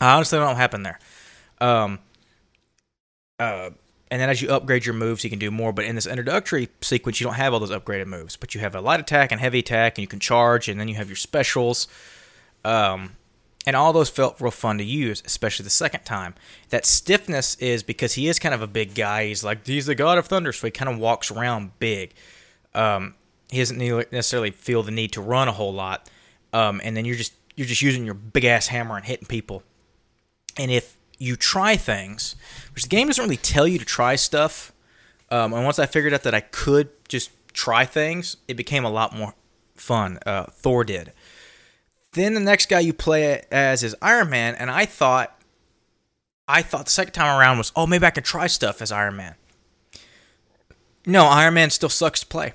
I 0.00 0.14
honestly 0.14 0.36
don't 0.36 0.46
know 0.46 0.52
what 0.52 0.58
happened 0.58 0.86
there. 0.86 0.98
Um, 1.60 1.98
uh, 3.38 3.70
and 4.10 4.20
then 4.20 4.30
as 4.30 4.40
you 4.40 4.50
upgrade 4.50 4.86
your 4.86 4.94
moves, 4.94 5.24
you 5.24 5.30
can 5.30 5.38
do 5.38 5.50
more. 5.50 5.72
But 5.72 5.86
in 5.86 5.94
this 5.94 6.06
introductory 6.06 6.68
sequence, 6.80 7.20
you 7.20 7.24
don't 7.24 7.34
have 7.34 7.52
all 7.52 7.60
those 7.60 7.70
upgraded 7.70 8.06
moves. 8.06 8.36
But 8.36 8.54
you 8.54 8.60
have 8.60 8.74
a 8.74 8.80
light 8.80 9.00
attack 9.00 9.32
and 9.32 9.40
heavy 9.40 9.60
attack, 9.60 9.98
and 9.98 10.02
you 10.02 10.08
can 10.08 10.20
charge, 10.20 10.68
and 10.68 10.78
then 10.78 10.88
you 10.88 10.94
have 10.94 11.08
your 11.08 11.16
specials. 11.16 11.88
Um, 12.64 13.16
and 13.66 13.74
all 13.74 13.92
those 13.92 14.08
felt 14.08 14.40
real 14.40 14.52
fun 14.52 14.78
to 14.78 14.84
use, 14.84 15.22
especially 15.26 15.64
the 15.64 15.70
second 15.70 16.04
time. 16.04 16.34
That 16.70 16.86
stiffness 16.86 17.56
is 17.56 17.82
because 17.82 18.14
he 18.14 18.28
is 18.28 18.38
kind 18.38 18.54
of 18.54 18.62
a 18.62 18.66
big 18.68 18.94
guy. 18.94 19.26
He's 19.26 19.42
like 19.42 19.66
he's 19.66 19.86
the 19.86 19.94
god 19.94 20.18
of 20.18 20.26
thunder, 20.26 20.52
so 20.52 20.66
he 20.66 20.70
kind 20.70 20.88
of 20.88 20.98
walks 20.98 21.30
around 21.30 21.78
big. 21.80 22.14
Um, 22.74 23.14
he 23.50 23.58
doesn't 23.58 23.78
necessarily 23.78 24.52
feel 24.52 24.82
the 24.82 24.92
need 24.92 25.12
to 25.12 25.20
run 25.20 25.48
a 25.48 25.52
whole 25.52 25.74
lot. 25.74 26.08
Um, 26.52 26.80
and 26.84 26.96
then 26.96 27.04
you're 27.04 27.16
just 27.16 27.34
you're 27.56 27.66
just 27.66 27.82
using 27.82 28.04
your 28.04 28.14
big 28.14 28.44
ass 28.44 28.68
hammer 28.68 28.96
and 28.96 29.04
hitting 29.04 29.26
people. 29.26 29.62
And 30.56 30.70
if 30.70 30.96
you 31.18 31.36
try 31.36 31.76
things, 31.76 32.36
which 32.74 32.84
the 32.84 32.88
game 32.88 33.08
doesn't 33.08 33.22
really 33.22 33.36
tell 33.36 33.66
you 33.66 33.78
to 33.78 33.84
try 33.84 34.16
stuff. 34.16 34.72
Um, 35.30 35.52
and 35.52 35.64
once 35.64 35.78
I 35.78 35.86
figured 35.86 36.14
out 36.14 36.22
that 36.22 36.34
I 36.34 36.40
could 36.40 36.88
just 37.08 37.30
try 37.52 37.84
things, 37.84 38.36
it 38.46 38.54
became 38.54 38.84
a 38.84 38.90
lot 38.90 39.14
more 39.14 39.34
fun. 39.74 40.18
Uh, 40.24 40.44
Thor 40.44 40.84
did. 40.84 41.12
Then 42.16 42.32
the 42.32 42.40
next 42.40 42.70
guy 42.70 42.80
you 42.80 42.94
play 42.94 43.44
as 43.52 43.82
is 43.82 43.94
Iron 44.00 44.30
Man, 44.30 44.54
and 44.54 44.70
I 44.70 44.86
thought, 44.86 45.38
I 46.48 46.62
thought 46.62 46.86
the 46.86 46.90
second 46.90 47.12
time 47.12 47.38
around 47.38 47.58
was, 47.58 47.72
oh, 47.76 47.86
maybe 47.86 48.06
I 48.06 48.10
can 48.10 48.22
try 48.22 48.46
stuff 48.46 48.80
as 48.80 48.90
Iron 48.90 49.16
Man. 49.16 49.34
No, 51.04 51.26
Iron 51.26 51.52
Man 51.52 51.68
still 51.68 51.90
sucks 51.90 52.20
to 52.20 52.26
play. 52.26 52.54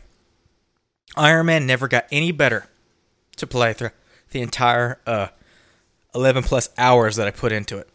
Iron 1.15 1.45
Man 1.45 1.67
never 1.67 1.87
got 1.87 2.07
any 2.11 2.31
better 2.31 2.69
to 3.35 3.45
play 3.45 3.73
through 3.73 3.91
the 4.31 4.41
entire 4.41 4.99
uh, 5.05 5.27
11 6.15 6.41
plus 6.41 6.69
hours 6.75 7.15
that 7.17 7.27
I 7.27 7.31
put 7.31 7.51
into 7.51 7.77
it. 7.77 7.87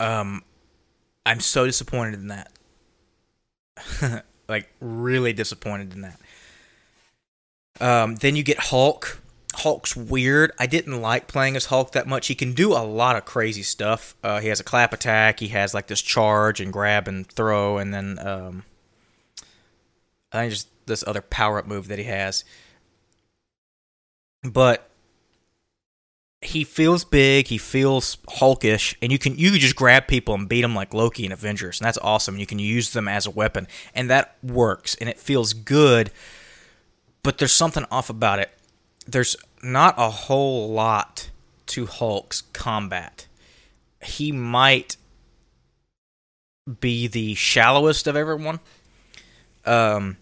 Um, 0.00 0.42
I'm 1.24 1.38
so 1.38 1.66
disappointed 1.66 2.14
in 2.14 2.26
that. 2.28 2.52
like 4.48 4.72
really 4.80 5.32
disappointed 5.32 5.92
in 5.92 6.00
that. 6.00 6.20
Um, 7.80 8.16
then 8.16 8.34
you 8.34 8.42
get 8.42 8.58
Hulk. 8.58 9.20
Hulk's 9.54 9.96
weird. 9.96 10.52
I 10.58 10.66
didn't 10.66 11.00
like 11.00 11.26
playing 11.26 11.56
as 11.56 11.66
Hulk 11.66 11.92
that 11.92 12.06
much. 12.06 12.28
He 12.28 12.34
can 12.34 12.54
do 12.54 12.72
a 12.72 12.84
lot 12.84 13.16
of 13.16 13.24
crazy 13.24 13.62
stuff. 13.62 14.14
Uh, 14.22 14.40
he 14.40 14.48
has 14.48 14.60
a 14.60 14.64
clap 14.64 14.92
attack. 14.92 15.40
He 15.40 15.48
has 15.48 15.74
like 15.74 15.86
this 15.86 16.02
charge 16.02 16.60
and 16.60 16.72
grab 16.72 17.08
and 17.08 17.26
throw, 17.26 17.78
and 17.78 17.92
then 17.92 18.18
um, 18.18 18.64
I 20.32 20.40
think 20.40 20.52
just 20.52 20.68
this 20.86 21.04
other 21.06 21.22
power 21.22 21.58
up 21.58 21.66
move 21.66 21.88
that 21.88 21.98
he 21.98 22.04
has. 22.04 22.44
But 24.42 24.90
he 26.40 26.64
feels 26.64 27.04
big, 27.04 27.46
he 27.46 27.58
feels 27.58 28.16
hulkish, 28.28 28.96
and 29.00 29.12
you 29.12 29.18
can 29.18 29.38
you 29.38 29.50
can 29.52 29.60
just 29.60 29.76
grab 29.76 30.08
people 30.08 30.34
and 30.34 30.48
beat 30.48 30.62
them 30.62 30.74
like 30.74 30.92
Loki 30.92 31.24
and 31.24 31.32
Avengers, 31.32 31.80
and 31.80 31.86
that's 31.86 31.98
awesome. 31.98 32.38
You 32.38 32.46
can 32.46 32.58
use 32.58 32.92
them 32.92 33.06
as 33.06 33.26
a 33.26 33.30
weapon, 33.30 33.68
and 33.94 34.10
that 34.10 34.36
works, 34.42 34.96
and 34.96 35.08
it 35.08 35.20
feels 35.20 35.52
good. 35.52 36.10
But 37.22 37.38
there's 37.38 37.52
something 37.52 37.84
off 37.90 38.10
about 38.10 38.40
it. 38.40 38.50
There's 39.06 39.36
not 39.62 39.94
a 39.96 40.10
whole 40.10 40.70
lot 40.70 41.30
to 41.66 41.86
Hulk's 41.86 42.42
combat. 42.52 43.26
He 44.02 44.32
might 44.32 44.96
be 46.80 47.06
the 47.06 47.34
shallowest 47.34 48.06
of 48.06 48.16
everyone. 48.16 48.60
Um, 49.64 50.16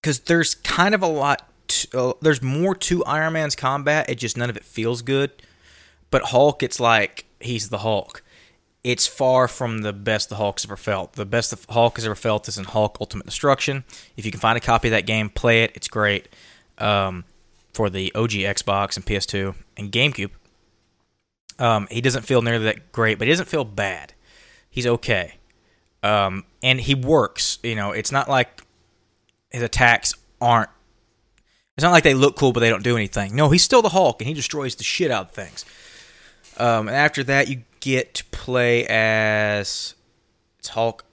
because 0.00 0.20
there's 0.20 0.54
kind 0.54 0.94
of 0.94 1.02
a 1.02 1.06
lot 1.06 1.48
uh, 1.94 2.12
there's 2.20 2.42
more 2.42 2.74
to 2.74 3.04
Iron 3.04 3.34
Man's 3.34 3.56
combat. 3.56 4.08
It 4.08 4.16
just 4.16 4.36
none 4.36 4.50
of 4.50 4.56
it 4.56 4.64
feels 4.64 5.02
good. 5.02 5.30
But 6.10 6.24
Hulk, 6.24 6.62
it's 6.62 6.78
like 6.78 7.24
he's 7.40 7.70
the 7.70 7.78
Hulk. 7.78 8.22
It's 8.84 9.06
far 9.06 9.46
from 9.46 9.82
the 9.82 9.92
best 9.92 10.28
the 10.28 10.36
Hulk's 10.36 10.64
ever 10.64 10.76
felt. 10.76 11.12
The 11.12 11.24
best 11.24 11.50
the 11.50 11.72
Hulk 11.72 11.96
has 11.96 12.04
ever 12.04 12.16
felt 12.16 12.48
is 12.48 12.58
in 12.58 12.64
Hulk 12.64 12.98
Ultimate 13.00 13.26
Destruction. 13.26 13.84
If 14.16 14.26
you 14.26 14.32
can 14.32 14.40
find 14.40 14.56
a 14.56 14.60
copy 14.60 14.88
of 14.88 14.92
that 14.92 15.06
game, 15.06 15.30
play 15.30 15.62
it. 15.62 15.70
It's 15.74 15.88
great. 15.88 16.28
Um, 16.78 17.24
for 17.72 17.88
the 17.88 18.14
OG 18.14 18.30
Xbox 18.30 18.96
and 18.96 19.06
PS2 19.06 19.54
and 19.76 19.90
GameCube. 19.90 20.30
Um, 21.58 21.86
he 21.90 22.00
doesn't 22.00 22.22
feel 22.22 22.42
nearly 22.42 22.64
that 22.64 22.92
great, 22.92 23.18
but 23.18 23.26
he 23.26 23.32
doesn't 23.32 23.48
feel 23.48 23.64
bad. 23.64 24.12
He's 24.68 24.86
okay. 24.86 25.34
Um, 26.02 26.44
and 26.62 26.80
he 26.80 26.94
works. 26.94 27.58
You 27.62 27.74
know, 27.74 27.92
it's 27.92 28.12
not 28.12 28.28
like 28.28 28.62
his 29.50 29.62
attacks 29.62 30.14
aren't 30.40 30.70
it's 31.76 31.82
not 31.82 31.92
like 31.92 32.04
they 32.04 32.14
look 32.14 32.36
cool, 32.36 32.52
but 32.52 32.60
they 32.60 32.68
don't 32.68 32.82
do 32.84 32.96
anything. 32.96 33.34
No, 33.34 33.48
he's 33.48 33.62
still 33.62 33.80
the 33.80 33.88
Hulk, 33.88 34.20
and 34.20 34.28
he 34.28 34.34
destroys 34.34 34.74
the 34.74 34.84
shit 34.84 35.10
out 35.10 35.28
of 35.28 35.32
things. 35.32 35.64
Um, 36.58 36.86
and 36.86 36.96
after 36.96 37.24
that, 37.24 37.48
you 37.48 37.62
get 37.80 38.12
to 38.14 38.24
play 38.26 38.86
as 38.86 39.94
it's 40.58 40.68
Hulk. 40.68 41.04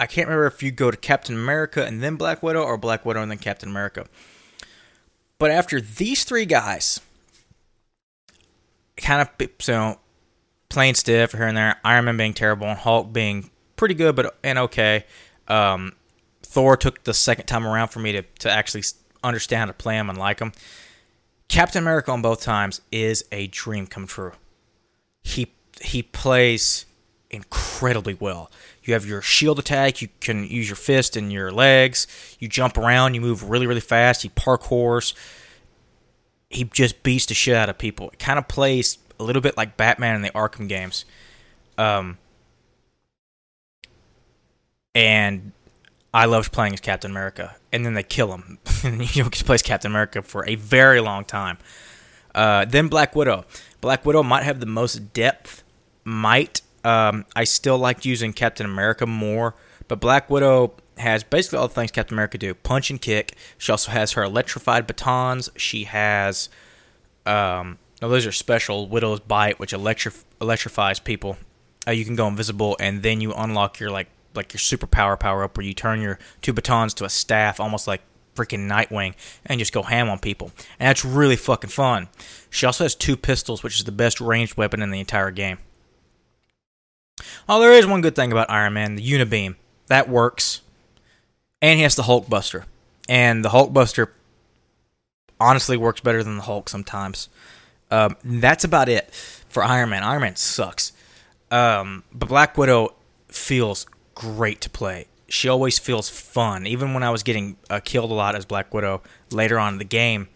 I 0.00 0.06
can't 0.06 0.26
remember 0.26 0.46
if 0.46 0.64
you 0.64 0.72
go 0.72 0.90
to 0.90 0.96
Captain 0.96 1.36
America 1.36 1.84
and 1.84 2.02
then 2.02 2.16
Black 2.16 2.42
Widow, 2.42 2.62
or 2.62 2.76
Black 2.76 3.06
Widow 3.06 3.22
and 3.22 3.30
then 3.30 3.38
Captain 3.38 3.68
America. 3.68 4.06
But 5.38 5.50
after 5.50 5.80
these 5.80 6.24
three 6.24 6.46
guys, 6.46 7.00
kind 8.96 9.20
of 9.20 9.48
so 9.60 9.98
playing 10.68 10.94
stiff 10.94 11.32
here 11.32 11.46
and 11.46 11.56
there, 11.56 11.76
Iron 11.84 12.06
Man 12.06 12.16
being 12.16 12.34
terrible, 12.34 12.66
and 12.66 12.78
Hulk 12.78 13.12
being 13.12 13.50
pretty 13.76 13.94
good 13.94 14.16
but 14.16 14.38
and 14.42 14.58
okay. 14.58 15.04
Um, 15.48 15.92
Thor 16.42 16.76
took 16.76 17.04
the 17.04 17.14
second 17.14 17.46
time 17.46 17.66
around 17.66 17.88
for 17.88 18.00
me 18.00 18.12
to 18.12 18.22
to 18.40 18.50
actually 18.50 18.84
understand 19.22 19.60
how 19.60 19.66
to 19.66 19.72
play 19.72 19.96
him 19.96 20.08
and 20.08 20.18
like 20.18 20.40
him. 20.40 20.52
Captain 21.48 21.82
America 21.82 22.10
on 22.10 22.22
both 22.22 22.40
times 22.40 22.80
is 22.90 23.24
a 23.30 23.46
dream 23.48 23.86
come 23.86 24.06
true. 24.06 24.32
He 25.22 25.52
he 25.80 26.02
plays 26.02 26.86
incredibly 27.30 28.14
well. 28.14 28.50
You 28.84 28.94
have 28.94 29.06
your 29.06 29.22
shield 29.22 29.58
attack, 29.58 30.00
you 30.00 30.08
can 30.20 30.46
use 30.46 30.68
your 30.68 30.76
fist 30.76 31.16
and 31.16 31.32
your 31.32 31.50
legs, 31.50 32.06
you 32.38 32.48
jump 32.48 32.78
around, 32.78 33.14
you 33.14 33.20
move 33.20 33.48
really, 33.50 33.66
really 33.66 33.80
fast, 33.80 34.22
he 34.22 34.28
parkours. 34.28 35.14
He 36.48 36.64
just 36.64 37.02
beats 37.02 37.26
the 37.26 37.34
shit 37.34 37.56
out 37.56 37.68
of 37.68 37.78
people. 37.78 38.10
It 38.10 38.18
kind 38.18 38.38
of 38.38 38.46
plays 38.46 38.98
a 39.18 39.24
little 39.24 39.42
bit 39.42 39.56
like 39.56 39.76
Batman 39.76 40.14
in 40.14 40.22
the 40.22 40.30
Arkham 40.30 40.68
games. 40.68 41.04
Um, 41.76 42.18
and 44.94 45.52
I 46.14 46.24
loved 46.24 46.52
playing 46.52 46.72
as 46.72 46.80
Captain 46.80 47.10
America, 47.10 47.56
and 47.72 47.84
then 47.84 47.94
they 47.94 48.02
kill 48.02 48.32
him, 48.32 48.58
you 48.84 49.22
know, 49.22 49.30
he 49.32 49.44
plays 49.44 49.62
Captain 49.62 49.90
America 49.90 50.22
for 50.22 50.48
a 50.48 50.54
very 50.54 51.00
long 51.00 51.24
time. 51.24 51.58
Uh, 52.34 52.64
then 52.64 52.88
Black 52.88 53.14
Widow. 53.14 53.44
Black 53.80 54.04
Widow 54.06 54.22
might 54.22 54.42
have 54.42 54.60
the 54.60 54.66
most 54.66 55.12
depth. 55.12 55.62
Might. 56.04 56.60
Um, 56.86 57.24
I 57.34 57.42
still 57.42 57.78
liked 57.78 58.04
using 58.04 58.32
Captain 58.32 58.64
America 58.64 59.06
more, 59.06 59.56
but 59.88 59.98
Black 59.98 60.30
Widow 60.30 60.74
has 60.98 61.24
basically 61.24 61.58
all 61.58 61.66
the 61.66 61.74
things 61.74 61.90
Captain 61.90 62.14
America 62.14 62.38
do: 62.38 62.54
punch 62.54 62.90
and 62.90 63.02
kick. 63.02 63.36
She 63.58 63.72
also 63.72 63.90
has 63.90 64.12
her 64.12 64.22
electrified 64.22 64.86
batons. 64.86 65.50
She 65.56 65.84
has, 65.84 66.48
um, 67.26 67.78
those 68.00 68.24
are 68.24 68.30
special. 68.30 68.86
Widow's 68.86 69.18
bite, 69.18 69.58
which 69.58 69.72
electri- 69.72 70.22
electrifies 70.40 71.00
people. 71.00 71.36
Uh, 71.88 71.90
you 71.90 72.04
can 72.04 72.14
go 72.14 72.28
invisible, 72.28 72.76
and 72.78 73.02
then 73.02 73.20
you 73.20 73.32
unlock 73.32 73.80
your 73.80 73.90
like 73.90 74.06
like 74.34 74.52
your 74.52 74.60
superpower 74.60 75.18
power 75.18 75.42
up, 75.42 75.56
where 75.56 75.66
you 75.66 75.74
turn 75.74 76.00
your 76.00 76.20
two 76.40 76.52
batons 76.52 76.94
to 76.94 77.04
a 77.04 77.08
staff, 77.08 77.58
almost 77.58 77.88
like 77.88 78.02
freaking 78.36 78.68
Nightwing, 78.68 79.14
and 79.44 79.58
just 79.58 79.72
go 79.72 79.82
ham 79.82 80.08
on 80.08 80.20
people. 80.20 80.52
And 80.78 80.88
that's 80.88 81.04
really 81.04 81.36
fucking 81.36 81.70
fun. 81.70 82.10
She 82.48 82.64
also 82.64 82.84
has 82.84 82.94
two 82.94 83.16
pistols, 83.16 83.64
which 83.64 83.76
is 83.76 83.84
the 83.84 83.92
best 83.92 84.20
ranged 84.20 84.56
weapon 84.56 84.82
in 84.82 84.92
the 84.92 85.00
entire 85.00 85.32
game. 85.32 85.58
Oh, 87.48 87.60
there 87.60 87.72
is 87.72 87.86
one 87.86 88.00
good 88.00 88.16
thing 88.16 88.32
about 88.32 88.50
Iron 88.50 88.74
Man: 88.74 88.96
the 88.96 89.08
Unibeam. 89.08 89.56
That 89.88 90.08
works 90.08 90.62
and 91.62 91.76
he 91.76 91.82
has 91.82 91.94
the 91.94 92.04
Hulk 92.04 92.28
Buster. 92.28 92.66
and 93.08 93.44
the 93.44 93.50
Hulk 93.50 93.72
Buster 93.72 94.12
honestly 95.40 95.76
works 95.76 96.00
better 96.00 96.22
than 96.22 96.36
the 96.36 96.42
Hulk 96.42 96.68
sometimes. 96.68 97.28
Um, 97.90 98.16
that's 98.24 98.64
about 98.64 98.88
it 98.88 99.12
for 99.48 99.62
Iron 99.62 99.90
Man. 99.90 100.02
Iron 100.02 100.22
Man 100.22 100.36
sucks, 100.36 100.92
um, 101.50 102.02
but 102.12 102.28
Black 102.28 102.56
Widow 102.58 102.94
feels 103.28 103.86
great 104.14 104.60
to 104.62 104.70
play. 104.70 105.06
She 105.28 105.48
always 105.48 105.78
feels 105.78 106.08
fun, 106.08 106.66
even 106.66 106.94
when 106.94 107.02
I 107.02 107.10
was 107.10 107.22
getting 107.22 107.56
uh, 107.68 107.80
killed 107.84 108.10
a 108.10 108.14
lot 108.14 108.34
as 108.34 108.44
Black 108.44 108.72
Widow 108.72 109.02
later 109.30 109.58
on 109.58 109.74
in 109.74 109.78
the 109.78 109.84
game. 109.84 110.28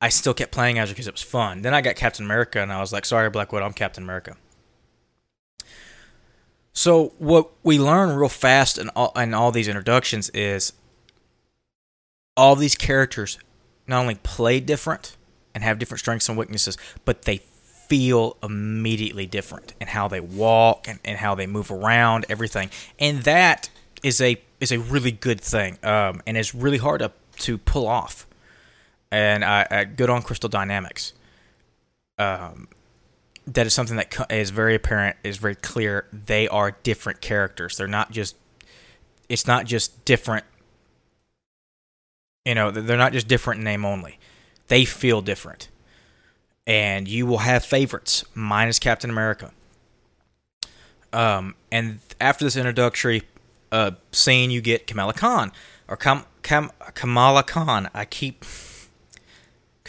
I 0.00 0.08
still 0.08 0.34
kept 0.34 0.52
playing 0.52 0.78
as 0.78 0.88
her 0.88 0.94
because 0.94 1.06
it 1.06 1.14
was 1.14 1.22
fun. 1.22 1.62
Then 1.62 1.74
I 1.74 1.80
got 1.80 1.94
Captain 1.94 2.24
America, 2.24 2.60
and 2.60 2.72
I 2.72 2.80
was 2.80 2.92
like, 2.92 3.04
"Sorry, 3.04 3.28
Black 3.28 3.52
Widow, 3.52 3.66
I'm 3.66 3.72
Captain 3.72 4.02
America." 4.02 4.36
So 6.72 7.12
what 7.18 7.50
we 7.62 7.78
learn 7.78 8.16
real 8.16 8.28
fast 8.28 8.78
in 8.78 8.88
all, 8.90 9.12
in 9.16 9.34
all 9.34 9.52
these 9.52 9.68
introductions 9.68 10.30
is 10.30 10.72
all 12.36 12.56
these 12.56 12.74
characters 12.74 13.38
not 13.86 14.00
only 14.00 14.14
play 14.16 14.60
different 14.60 15.16
and 15.54 15.64
have 15.64 15.78
different 15.78 16.00
strengths 16.00 16.28
and 16.28 16.38
weaknesses, 16.38 16.78
but 17.04 17.22
they 17.22 17.38
feel 17.38 18.36
immediately 18.42 19.26
different 19.26 19.74
in 19.80 19.88
how 19.88 20.06
they 20.06 20.20
walk 20.20 20.86
and, 20.86 21.00
and 21.04 21.18
how 21.18 21.34
they 21.34 21.46
move 21.46 21.70
around, 21.72 22.24
everything. 22.28 22.70
And 22.98 23.22
that 23.24 23.68
is 24.02 24.20
a 24.20 24.40
is 24.60 24.70
a 24.70 24.78
really 24.78 25.10
good 25.10 25.40
thing, 25.40 25.78
um, 25.82 26.22
and 26.26 26.36
it's 26.36 26.54
really 26.54 26.78
hard 26.78 27.00
to 27.00 27.10
to 27.38 27.58
pull 27.58 27.86
off. 27.88 28.26
And 29.10 29.42
good 29.96 30.08
on 30.08 30.22
Crystal 30.22 30.48
Dynamics. 30.48 31.14
Um, 32.16 32.68
that 33.52 33.66
is 33.66 33.74
something 33.74 33.96
that 33.96 34.14
is 34.30 34.50
very 34.50 34.74
apparent, 34.74 35.16
is 35.24 35.36
very 35.36 35.54
clear. 35.54 36.06
They 36.12 36.48
are 36.48 36.72
different 36.82 37.20
characters. 37.20 37.76
They're 37.76 37.86
not 37.86 38.10
just. 38.10 38.36
It's 39.28 39.46
not 39.46 39.64
just 39.66 40.04
different. 40.04 40.44
You 42.44 42.54
know, 42.54 42.70
they're 42.70 42.96
not 42.96 43.12
just 43.12 43.28
different 43.28 43.62
name 43.62 43.84
only. 43.84 44.18
They 44.68 44.84
feel 44.84 45.20
different, 45.20 45.68
and 46.66 47.06
you 47.06 47.26
will 47.26 47.38
have 47.38 47.64
favorites. 47.64 48.24
Mine 48.34 48.68
is 48.68 48.78
Captain 48.78 49.10
America. 49.10 49.52
Um, 51.12 51.54
and 51.72 51.98
after 52.20 52.44
this 52.44 52.56
introductory 52.56 53.22
uh, 53.72 53.92
scene, 54.12 54.50
you 54.50 54.60
get 54.60 54.86
Kamala 54.86 55.12
Khan 55.12 55.52
or 55.88 55.96
Kam, 55.96 56.24
Kam, 56.42 56.70
Kamala 56.94 57.42
Khan. 57.42 57.90
I 57.92 58.04
keep 58.04 58.44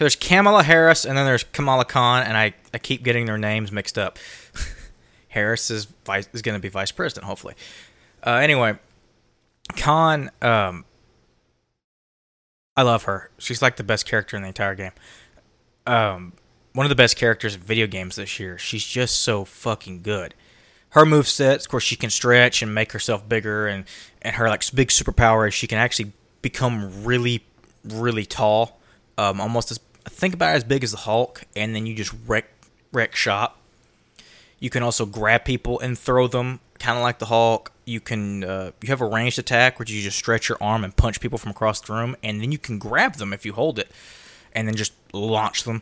there's 0.01 0.15
Kamala 0.15 0.63
Harris 0.63 1.05
and 1.05 1.15
then 1.15 1.27
there's 1.27 1.43
Kamala 1.43 1.85
Khan, 1.85 2.23
and 2.23 2.35
I, 2.35 2.55
I 2.73 2.79
keep 2.79 3.03
getting 3.03 3.27
their 3.27 3.37
names 3.37 3.71
mixed 3.71 3.99
up. 3.99 4.17
Harris 5.27 5.69
is 5.69 5.85
vice 6.05 6.27
is 6.33 6.41
going 6.41 6.55
to 6.55 6.59
be 6.59 6.69
vice 6.69 6.91
president, 6.91 7.27
hopefully. 7.27 7.53
Uh, 8.25 8.31
anyway, 8.31 8.79
Khan, 9.77 10.31
um, 10.41 10.85
I 12.75 12.81
love 12.81 13.03
her. 13.03 13.29
She's 13.37 13.61
like 13.61 13.75
the 13.75 13.83
best 13.83 14.07
character 14.07 14.35
in 14.35 14.41
the 14.41 14.47
entire 14.47 14.73
game. 14.73 14.93
Um, 15.85 16.33
one 16.73 16.87
of 16.87 16.89
the 16.89 16.95
best 16.95 17.15
characters 17.15 17.53
in 17.53 17.61
video 17.61 17.85
games 17.85 18.15
this 18.15 18.39
year. 18.39 18.57
She's 18.57 18.83
just 18.83 19.21
so 19.21 19.45
fucking 19.45 20.01
good. 20.01 20.33
Her 20.89 21.05
move 21.05 21.27
sets, 21.27 21.65
of 21.65 21.69
course, 21.69 21.83
she 21.83 21.95
can 21.95 22.09
stretch 22.09 22.63
and 22.63 22.73
make 22.73 22.91
herself 22.93 23.29
bigger, 23.29 23.67
and 23.67 23.85
and 24.23 24.35
her 24.35 24.49
like 24.49 24.63
big 24.73 24.87
superpower 24.87 25.47
is 25.47 25.53
she 25.53 25.67
can 25.67 25.77
actually 25.77 26.13
become 26.41 27.03
really, 27.03 27.45
really 27.83 28.25
tall, 28.25 28.79
um, 29.19 29.39
almost 29.39 29.69
as 29.69 29.77
think 30.05 30.33
about 30.33 30.53
it 30.53 30.57
as 30.57 30.63
big 30.63 30.83
as 30.83 30.91
the 30.91 30.97
Hulk, 30.97 31.43
and 31.55 31.75
then 31.75 31.85
you 31.85 31.95
just 31.95 32.13
wreck 32.27 32.45
wreck 32.91 33.15
shop. 33.15 33.57
You 34.59 34.69
can 34.69 34.83
also 34.83 35.05
grab 35.05 35.45
people 35.45 35.79
and 35.79 35.97
throw 35.97 36.27
them, 36.27 36.59
kind 36.79 36.97
of 36.97 37.03
like 37.03 37.19
the 37.19 37.27
Hulk. 37.27 37.71
You 37.85 37.99
can 37.99 38.43
uh, 38.43 38.71
you 38.81 38.89
have 38.89 39.01
a 39.01 39.05
ranged 39.05 39.39
attack, 39.39 39.79
which 39.79 39.91
you 39.91 40.01
just 40.01 40.17
stretch 40.17 40.49
your 40.49 40.57
arm 40.61 40.83
and 40.83 40.95
punch 40.95 41.19
people 41.19 41.37
from 41.37 41.51
across 41.51 41.81
the 41.81 41.93
room, 41.93 42.15
and 42.23 42.41
then 42.41 42.51
you 42.51 42.57
can 42.57 42.77
grab 42.77 43.15
them 43.15 43.33
if 43.33 43.45
you 43.45 43.53
hold 43.53 43.79
it, 43.79 43.91
and 44.53 44.67
then 44.67 44.75
just 44.75 44.93
launch 45.13 45.63
them. 45.63 45.81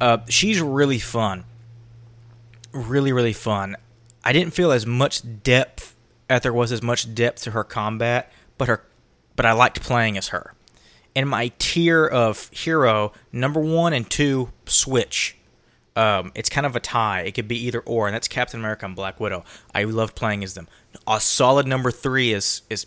Uh, 0.00 0.18
she's 0.28 0.60
really 0.60 0.98
fun, 0.98 1.44
really 2.72 3.12
really 3.12 3.32
fun. 3.32 3.76
I 4.24 4.32
didn't 4.32 4.54
feel 4.54 4.70
as 4.70 4.86
much 4.86 5.22
depth 5.42 5.96
as 6.30 6.42
there 6.42 6.52
was 6.52 6.70
as 6.70 6.82
much 6.82 7.12
depth 7.14 7.42
to 7.42 7.50
her 7.50 7.64
combat, 7.64 8.30
but 8.56 8.68
her 8.68 8.84
but 9.34 9.46
I 9.46 9.52
liked 9.52 9.80
playing 9.82 10.16
as 10.16 10.28
her 10.28 10.54
in 11.14 11.28
my 11.28 11.52
tier 11.58 12.06
of 12.06 12.48
hero, 12.52 13.12
number 13.32 13.60
one 13.60 13.92
and 13.92 14.08
two 14.08 14.50
switch. 14.66 15.36
Um, 15.94 16.32
it's 16.34 16.48
kind 16.48 16.64
of 16.64 16.74
a 16.74 16.80
tie. 16.80 17.20
It 17.22 17.32
could 17.32 17.48
be 17.48 17.58
either 17.66 17.80
or, 17.80 18.06
and 18.06 18.14
that's 18.14 18.28
Captain 18.28 18.58
America 18.58 18.86
and 18.86 18.96
Black 18.96 19.20
Widow. 19.20 19.44
I 19.74 19.84
love 19.84 20.14
playing 20.14 20.42
as 20.42 20.54
them. 20.54 20.68
A 21.06 21.20
solid 21.20 21.66
number 21.66 21.90
three 21.90 22.32
is 22.32 22.62
is 22.70 22.86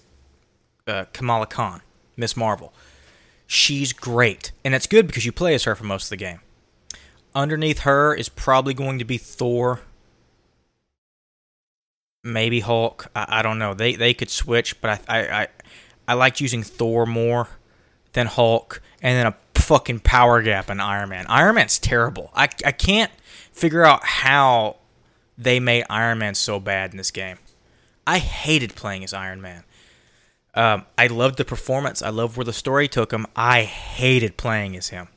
uh, 0.87 1.05
Kamala 1.13 1.45
Khan, 1.45 1.81
Miss 2.17 2.35
Marvel. 2.35 2.73
She's 3.47 3.93
great, 3.93 4.51
and 4.63 4.73
that's 4.73 4.87
good 4.87 5.05
because 5.05 5.25
you 5.25 5.31
play 5.31 5.53
as 5.53 5.65
her 5.65 5.75
for 5.75 5.83
most 5.83 6.05
of 6.05 6.09
the 6.09 6.17
game. 6.17 6.39
Underneath 7.35 7.79
her 7.79 8.15
is 8.15 8.27
probably 8.27 8.73
going 8.73 8.97
to 8.97 9.05
be 9.05 9.19
Thor, 9.19 9.81
maybe 12.23 12.61
Hulk. 12.61 13.07
I, 13.15 13.39
I 13.39 13.41
don't 13.43 13.59
know. 13.59 13.75
They 13.75 13.95
they 13.95 14.15
could 14.15 14.31
switch, 14.31 14.81
but 14.81 14.99
I 15.07 15.19
I 15.19 15.41
I, 15.41 15.47
I 16.07 16.13
liked 16.15 16.41
using 16.41 16.63
Thor 16.63 17.05
more 17.05 17.49
then 18.15 18.27
Hulk, 18.27 18.81
and 19.01 19.17
then 19.17 19.27
a 19.27 19.59
fucking 19.59 19.99
power 19.99 20.41
gap 20.41 20.69
in 20.69 20.79
Iron 20.79 21.09
Man. 21.09 21.25
Iron 21.27 21.55
Man's 21.55 21.77
terrible. 21.77 22.31
I, 22.33 22.43
I 22.65 22.71
can't 22.71 23.11
figure 23.51 23.85
out 23.85 24.03
how 24.03 24.77
they 25.37 25.59
made 25.59 25.85
Iron 25.89 26.17
Man 26.17 26.33
so 26.33 26.59
bad 26.59 26.91
in 26.91 26.97
this 26.97 27.11
game. 27.11 27.37
I 28.07 28.19
hated 28.19 28.75
playing 28.75 29.03
as 29.03 29.13
Iron 29.13 29.41
Man. 29.41 29.63
Um, 30.53 30.85
I 30.97 31.07
loved 31.07 31.37
the 31.37 31.45
performance. 31.45 32.01
I 32.01 32.09
loved 32.09 32.37
where 32.37 32.45
the 32.45 32.53
story 32.53 32.87
took 32.87 33.11
him. 33.11 33.27
I 33.35 33.63
hated 33.63 34.37
playing 34.37 34.77
as 34.77 34.89
him. 34.89 35.09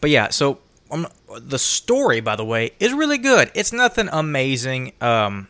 But 0.00 0.10
yeah, 0.10 0.30
so 0.30 0.58
um, 0.90 1.06
the 1.38 1.58
story, 1.58 2.20
by 2.20 2.34
the 2.34 2.44
way, 2.44 2.72
is 2.80 2.92
really 2.92 3.18
good. 3.18 3.52
It's 3.54 3.72
nothing 3.72 4.08
amazing. 4.10 4.92
Um, 5.00 5.48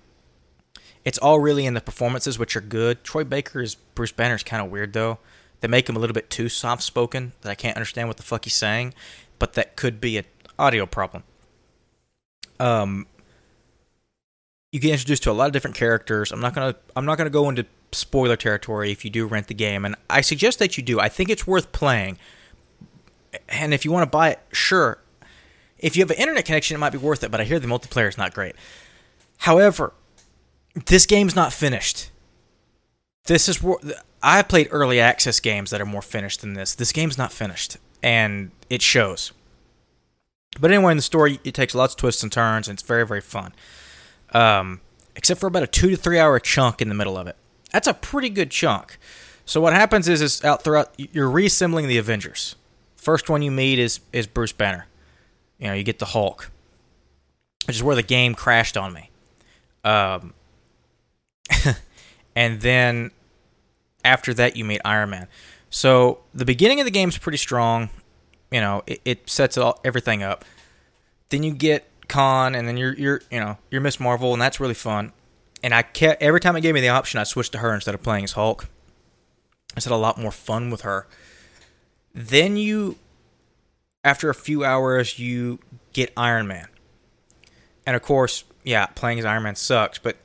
it's 1.05 1.17
all 1.17 1.41
really 1.41 1.65
in 1.65 1.73
the 1.73 1.81
performances, 1.81 2.39
which 2.39 2.55
are 2.57 2.61
good. 2.61 3.03
Troy 3.05 3.25
Baker's 3.25 3.77
Bruce 3.95 4.13
Banner 4.13 4.35
is 4.35 4.43
kind 4.43 4.63
of 4.63 4.71
weird 4.71 4.93
though. 4.93 5.19
They 5.61 5.69
make 5.69 5.89
him 5.89 5.97
a 5.97 5.99
little 5.99 6.15
bit 6.15 6.31
too 6.31 6.49
soft 6.49 6.83
spoken 6.83 7.33
that 7.41 7.51
I 7.51 7.55
can't 7.55 7.77
understand 7.77 8.09
what 8.09 8.17
the 8.17 8.23
fuck 8.23 8.45
he's 8.45 8.55
saying, 8.55 8.95
but 9.39 9.55
that 9.55 9.77
could 9.77 10.01
be 10.01 10.19
an 10.19 10.25
audio 10.59 10.87
problem. 10.87 11.25
Um, 12.61 13.07
you 14.73 14.81
get 14.81 14.93
introduced 14.93 15.23
to 15.25 15.31
a 15.31 15.33
lot 15.33 15.47
of 15.47 15.53
different 15.53 15.77
characters. 15.77 16.33
I'm 16.33 16.41
not 16.41 16.55
gonna 16.55 16.75
I'm 16.95 17.05
not 17.05 17.19
gonna 17.19 17.31
go 17.31 17.49
into 17.49 17.67
spoiler 17.93 18.37
territory 18.37 18.93
if 18.93 19.05
you 19.05 19.11
do 19.11 19.27
rent 19.27 19.47
the 19.47 19.55
game, 19.55 19.85
and 19.85 19.97
I 20.11 20.21
suggest 20.21 20.59
that 20.59 20.77
you 20.77 20.83
do. 20.83 21.01
I 21.01 21.09
think 21.09 21.31
it's 21.31 21.47
worth 21.47 21.73
playing, 21.73 22.19
and 23.49 23.73
if 23.73 23.85
you 23.85 23.93
want 23.93 24.05
to 24.05 24.11
buy 24.11 24.31
it, 24.31 24.41
sure. 24.53 24.99
If 25.79 25.97
you 25.97 26.03
have 26.03 26.11
an 26.11 26.17
internet 26.17 26.45
connection, 26.45 26.75
it 26.75 26.79
might 26.79 26.91
be 26.91 26.99
worth 26.99 27.23
it, 27.23 27.31
but 27.31 27.41
I 27.41 27.45
hear 27.45 27.61
the 27.61 27.69
multiplayer 27.69 28.09
is 28.09 28.19
not 28.19 28.35
great. 28.35 28.57
However, 29.39 29.93
this 30.87 31.07
game's 31.07 31.37
not 31.37 31.53
finished. 31.53 32.11
This 33.29 33.47
is 33.47 33.63
I've 34.23 34.49
played 34.49 34.69
early 34.71 35.01
access 35.01 35.39
games 35.39 35.71
that 35.71 35.83
are 35.83 35.87
more 35.87 36.01
finished 36.01 36.41
than 36.41 36.55
this. 36.55 36.75
This 36.75 36.93
game's 36.93 37.19
not 37.19 37.31
finished, 37.31 37.77
and 38.03 38.51
it 38.71 38.81
shows. 38.81 39.33
But 40.59 40.73
anyway, 40.73 40.93
in 40.93 40.97
the 40.97 41.03
story, 41.03 41.39
it 41.45 41.53
takes 41.53 41.75
lots 41.75 41.93
of 41.93 41.99
twists 41.99 42.23
and 42.23 42.33
turns, 42.33 42.69
and 42.69 42.77
it's 42.77 42.83
very, 42.83 43.07
very 43.07 43.21
fun. 43.21 43.53
Um, 44.33 44.81
except 45.15 45.41
for 45.41 45.47
about 45.47 45.63
a 45.63 45.67
two 45.67 45.91
to 45.91 45.97
three 45.97 46.19
hour 46.19 46.41
chunk 46.41 46.81
in 46.81 46.89
the 46.89 46.95
middle 46.95 47.19
of 47.19 47.27
it. 47.27 47.37
That's 47.71 47.87
a 47.87 47.93
pretty 47.93 48.31
good 48.31 48.51
chunk. 48.51 48.99
So 49.45 49.61
what 49.61 49.75
happens 49.75 50.09
is, 50.09 50.23
is 50.23 50.43
out 50.43 50.65
throughout, 50.65 50.95
you're 50.97 51.29
reassembling 51.29 51.87
the 51.87 51.99
Avengers. 51.99 52.57
First 52.97 53.29
one 53.29 53.43
you 53.43 53.51
meet 53.51 53.79
is 53.79 54.01
is 54.11 54.27
Bruce 54.27 54.53
Banner. 54.53 54.87
You 55.59 55.67
know, 55.67 55.75
you 55.75 55.83
get 55.83 55.99
the 55.99 56.07
Hulk, 56.07 56.51
which 57.67 57.77
is 57.77 57.83
where 57.83 57.95
the 57.95 58.03
game 58.03 58.35
crashed 58.35 58.79
on 58.79 58.95
me. 58.95 59.11
Um, 59.85 60.33
and 62.35 62.63
then 62.63 63.11
after 64.05 64.33
that 64.35 64.57
you 64.57 64.65
meet 64.65 64.81
Iron 64.85 65.11
Man. 65.11 65.29
So 65.71 66.23
the 66.35 66.45
beginning 66.45 66.81
of 66.81 66.85
the 66.85 66.91
game 66.91 67.09
is 67.09 67.19
pretty 67.19 67.39
strong. 67.39 67.91
You 68.51 68.61
know, 68.61 68.83
it, 68.87 69.01
it 69.05 69.31
sets 69.31 69.59
all 69.59 69.81
everything 69.85 70.23
up. 70.23 70.45
Then 71.29 71.43
you 71.43 71.53
get 71.53 71.87
Khan, 72.09 72.55
and 72.55 72.67
then 72.67 72.77
you're 72.77 72.95
you're 72.95 73.21
you 73.31 73.41
know 73.41 73.59
you're 73.71 73.81
Miss 73.81 74.01
Marvel, 74.01 74.33
and 74.33 74.41
that's 74.41 74.61
really 74.61 74.75
fun. 74.75 75.13
And 75.63 75.75
I 75.75 75.83
kept 75.83 76.23
every 76.23 76.41
time 76.41 76.57
it 76.57 76.63
gave 76.63 76.75
me 76.75 76.81
the 76.81 76.89
option, 76.89 77.21
I 77.21 77.25
switched 77.25 77.53
to 77.53 77.59
her 77.59 77.75
instead 77.75 77.95
of 77.95 78.03
playing 78.03 78.25
as 78.25 78.33
Hulk. 78.33 78.69
I 79.77 79.81
had 79.81 79.93
a 79.93 79.97
lot 79.97 80.19
more 80.19 80.33
fun 80.33 80.71
with 80.71 80.81
her. 80.81 81.07
Then 82.15 82.57
you, 82.57 82.97
after 84.03 84.31
a 84.31 84.35
few 84.35 84.65
hours, 84.65 85.19
you 85.19 85.59
get 85.93 86.13
Iron 86.17 86.47
Man, 86.47 86.69
and 87.87 87.95
of 87.95 88.03
course, 88.03 88.45
yeah, 88.65 88.87
playing 88.87 89.19
as 89.19 89.25
Iron 89.25 89.43
Man 89.43 89.55
sucks, 89.55 89.99
but 89.99 90.17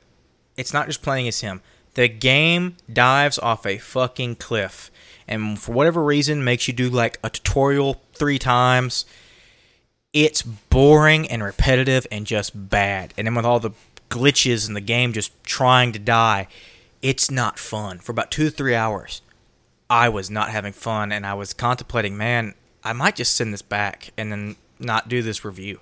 it's 0.56 0.72
not 0.72 0.86
just 0.86 1.02
playing 1.02 1.28
as 1.28 1.40
him. 1.40 1.60
The 1.94 2.08
game 2.08 2.76
dives 2.92 3.38
off 3.38 3.64
a 3.64 3.78
fucking 3.78 4.36
cliff, 4.36 4.90
and 5.28 5.58
for 5.58 5.72
whatever 5.72 6.02
reason, 6.02 6.44
makes 6.44 6.66
you 6.68 6.74
do 6.74 6.90
like 6.90 7.18
a 7.22 7.30
tutorial 7.30 8.02
three 8.14 8.38
times 8.38 9.04
it's 10.14 10.42
boring 10.42 11.28
and 11.28 11.42
repetitive 11.42 12.06
and 12.10 12.24
just 12.24 12.70
bad. 12.70 13.12
And 13.18 13.26
then 13.26 13.34
with 13.34 13.44
all 13.44 13.58
the 13.58 13.72
glitches 14.08 14.66
in 14.68 14.74
the 14.74 14.80
game 14.80 15.12
just 15.12 15.32
trying 15.44 15.92
to 15.92 15.98
die, 15.98 16.46
it's 17.02 17.30
not 17.30 17.58
fun. 17.58 17.98
For 17.98 18.12
about 18.12 18.30
two 18.30 18.44
to 18.44 18.50
three 18.50 18.76
hours, 18.76 19.20
I 19.90 20.08
was 20.08 20.30
not 20.30 20.50
having 20.50 20.72
fun 20.72 21.10
and 21.10 21.26
I 21.26 21.34
was 21.34 21.52
contemplating, 21.52 22.16
man, 22.16 22.54
I 22.84 22.92
might 22.92 23.16
just 23.16 23.36
send 23.36 23.52
this 23.52 23.60
back 23.60 24.10
and 24.16 24.30
then 24.30 24.56
not 24.78 25.08
do 25.08 25.20
this 25.20 25.44
review. 25.44 25.80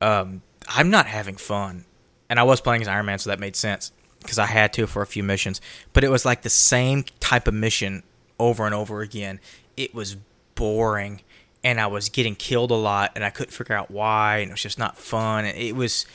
Um, 0.00 0.40
I'm 0.66 0.90
not 0.90 1.06
having 1.06 1.36
fun. 1.36 1.84
And 2.28 2.40
I 2.40 2.42
was 2.42 2.60
playing 2.60 2.82
as 2.82 2.88
Iron 2.88 3.06
Man, 3.06 3.18
so 3.18 3.30
that 3.30 3.38
made 3.38 3.54
sense 3.54 3.92
because 4.26 4.38
I 4.38 4.46
had 4.46 4.72
to 4.74 4.86
for 4.86 5.02
a 5.02 5.06
few 5.06 5.22
missions. 5.22 5.60
But 5.92 6.04
it 6.04 6.10
was 6.10 6.24
like 6.24 6.42
the 6.42 6.50
same 6.50 7.04
type 7.20 7.48
of 7.48 7.54
mission 7.54 8.02
over 8.38 8.66
and 8.66 8.74
over 8.74 9.00
again. 9.00 9.40
It 9.76 9.94
was 9.94 10.16
boring 10.54 11.22
and 11.66 11.80
I 11.80 11.88
was 11.88 12.08
getting 12.08 12.36
killed 12.36 12.70
a 12.70 12.76
lot, 12.76 13.10
and 13.16 13.24
I 13.24 13.30
couldn't 13.30 13.50
figure 13.50 13.74
out 13.74 13.90
why, 13.90 14.38
and 14.38 14.50
it 14.50 14.52
was 14.52 14.62
just 14.62 14.78
not 14.78 14.96
fun. 14.96 15.44
It 15.46 15.74
was, 15.74 16.06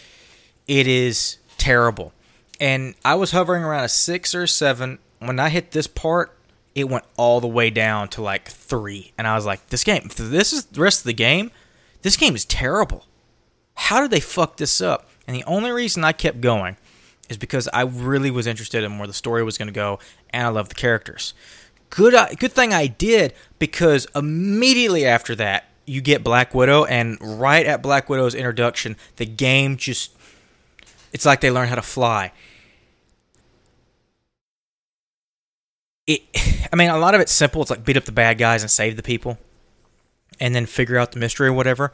it 0.66 0.88
is 0.88 1.40
terrible. 1.58 2.14
And 2.58 2.96
I 3.04 3.16
was 3.16 3.32
hovering 3.32 3.62
around 3.62 3.84
a 3.84 3.90
six 3.90 4.34
or 4.34 4.44
a 4.44 4.48
seven. 4.48 5.00
When 5.20 5.42
I 5.42 5.50
hit 5.50 5.72
this 5.72 5.88
part, 5.88 6.34
it 6.74 6.88
went 6.88 7.04
all 7.18 7.42
the 7.42 7.50
way 7.50 7.70
down 7.70 8.08
to 8.10 8.22
like 8.22 8.48
three, 8.48 9.12
and 9.18 9.28
I 9.28 9.36
was 9.36 9.46
like, 9.46 9.68
"This 9.68 9.84
game, 9.84 10.10
this 10.16 10.54
is 10.54 10.68
the 10.68 10.80
rest 10.80 11.02
of 11.02 11.06
the 11.06 11.14
game. 11.14 11.52
This 12.02 12.16
game 12.16 12.34
is 12.34 12.46
terrible. 12.46 13.06
How 13.76 14.00
did 14.00 14.12
they 14.12 14.22
fuck 14.22 14.56
this 14.56 14.80
up?" 14.80 15.10
And 15.28 15.36
the 15.36 15.44
only 15.44 15.72
reason 15.72 16.06
I 16.06 16.14
kept 16.14 16.40
going 16.40 16.78
is 17.32 17.38
because 17.38 17.70
I 17.74 17.82
really 17.84 18.30
was 18.30 18.46
interested 18.46 18.84
in 18.84 19.00
where 19.00 19.08
the 19.08 19.14
story 19.14 19.42
was 19.44 19.58
going 19.58 19.70
to 19.70 19.74
go, 19.74 20.00
and 20.30 20.46
I 20.46 20.50
love 20.50 20.70
the 20.70 20.76
characters. 20.76 21.34
Good, 21.90 22.14
uh, 22.14 22.28
good 22.38 22.52
thing 22.52 22.74
I 22.74 22.88
did 22.88 23.34
because 23.58 24.06
immediately 24.14 25.06
after 25.06 25.34
that, 25.36 25.66
you 25.86 26.02
get 26.02 26.24
Black 26.24 26.54
Widow, 26.54 26.86
and 26.86 27.18
right 27.22 27.66
at 27.66 27.82
Black 27.82 28.10
Widow's 28.10 28.36
introduction, 28.36 28.98
the 29.16 29.26
game 29.26 29.78
just. 29.78 30.16
It's 31.14 31.26
like 31.26 31.42
they 31.42 31.52
learn 31.52 31.68
how 31.68 31.76
to 31.76 31.82
fly. 31.82 32.32
It, 36.06 36.22
I 36.72 36.76
mean, 36.76 36.90
a 36.90 36.98
lot 36.98 37.16
of 37.16 37.22
it's 37.22 37.32
simple. 37.32 37.62
It's 37.62 37.72
like 37.72 37.84
beat 37.84 37.98
up 37.98 38.06
the 38.06 38.12
bad 38.12 38.38
guys 38.38 38.62
and 38.62 38.70
save 38.70 38.98
the 38.98 39.04
people, 39.04 39.38
and 40.40 40.54
then 40.54 40.66
figure 40.66 40.98
out 40.98 41.14
the 41.14 41.20
mystery 41.20 41.48
or 41.48 41.54
whatever. 41.54 41.92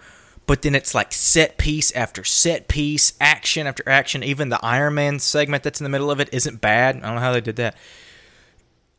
But 0.48 0.64
then 0.64 0.74
it's 0.74 0.96
like 0.96 1.14
set 1.14 1.58
piece 1.58 1.92
after 1.92 2.24
set 2.24 2.68
piece, 2.68 3.14
action 3.22 3.68
after 3.68 3.84
action. 3.86 4.24
Even 4.24 4.50
the 4.50 4.60
Iron 4.66 4.96
Man 4.96 5.20
segment 5.20 5.62
that's 5.62 5.80
in 5.80 5.84
the 5.84 5.90
middle 5.90 6.10
of 6.10 6.20
it 6.20 6.30
isn't 6.32 6.62
bad. 6.62 6.96
I 6.96 7.00
don't 7.02 7.16
know 7.16 7.22
how 7.22 7.34
they 7.34 7.42
did 7.42 7.58
that 7.58 7.76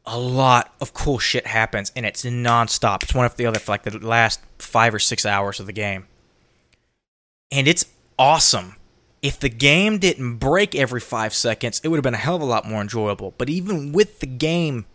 a 0.08 0.18
lot 0.18 0.74
of 0.80 0.94
cool 0.94 1.18
shit 1.18 1.46
happens 1.46 1.92
and 1.94 2.06
it's 2.06 2.24
nonstop. 2.24 3.02
It's 3.02 3.14
one 3.14 3.26
after 3.26 3.36
the 3.36 3.46
other 3.46 3.58
for 3.58 3.72
like 3.72 3.82
the 3.82 3.98
last 3.98 4.40
five 4.58 4.94
or 4.94 4.98
six 4.98 5.26
hours 5.26 5.60
of 5.60 5.66
the 5.66 5.72
game. 5.72 6.06
And 7.52 7.68
it's 7.68 7.84
awesome. 8.18 8.76
If 9.20 9.38
the 9.38 9.50
game 9.50 9.98
didn't 9.98 10.36
break 10.36 10.74
every 10.74 11.00
five 11.00 11.34
seconds, 11.34 11.80
it 11.84 11.88
would 11.88 11.98
have 11.98 12.04
been 12.04 12.14
a 12.14 12.18
hell 12.18 12.36
of 12.36 12.42
a 12.42 12.46
lot 12.46 12.64
more 12.64 12.80
enjoyable. 12.80 13.34
But 13.36 13.50
even 13.50 13.92
with 13.92 14.20
the 14.20 14.26
game 14.26 14.86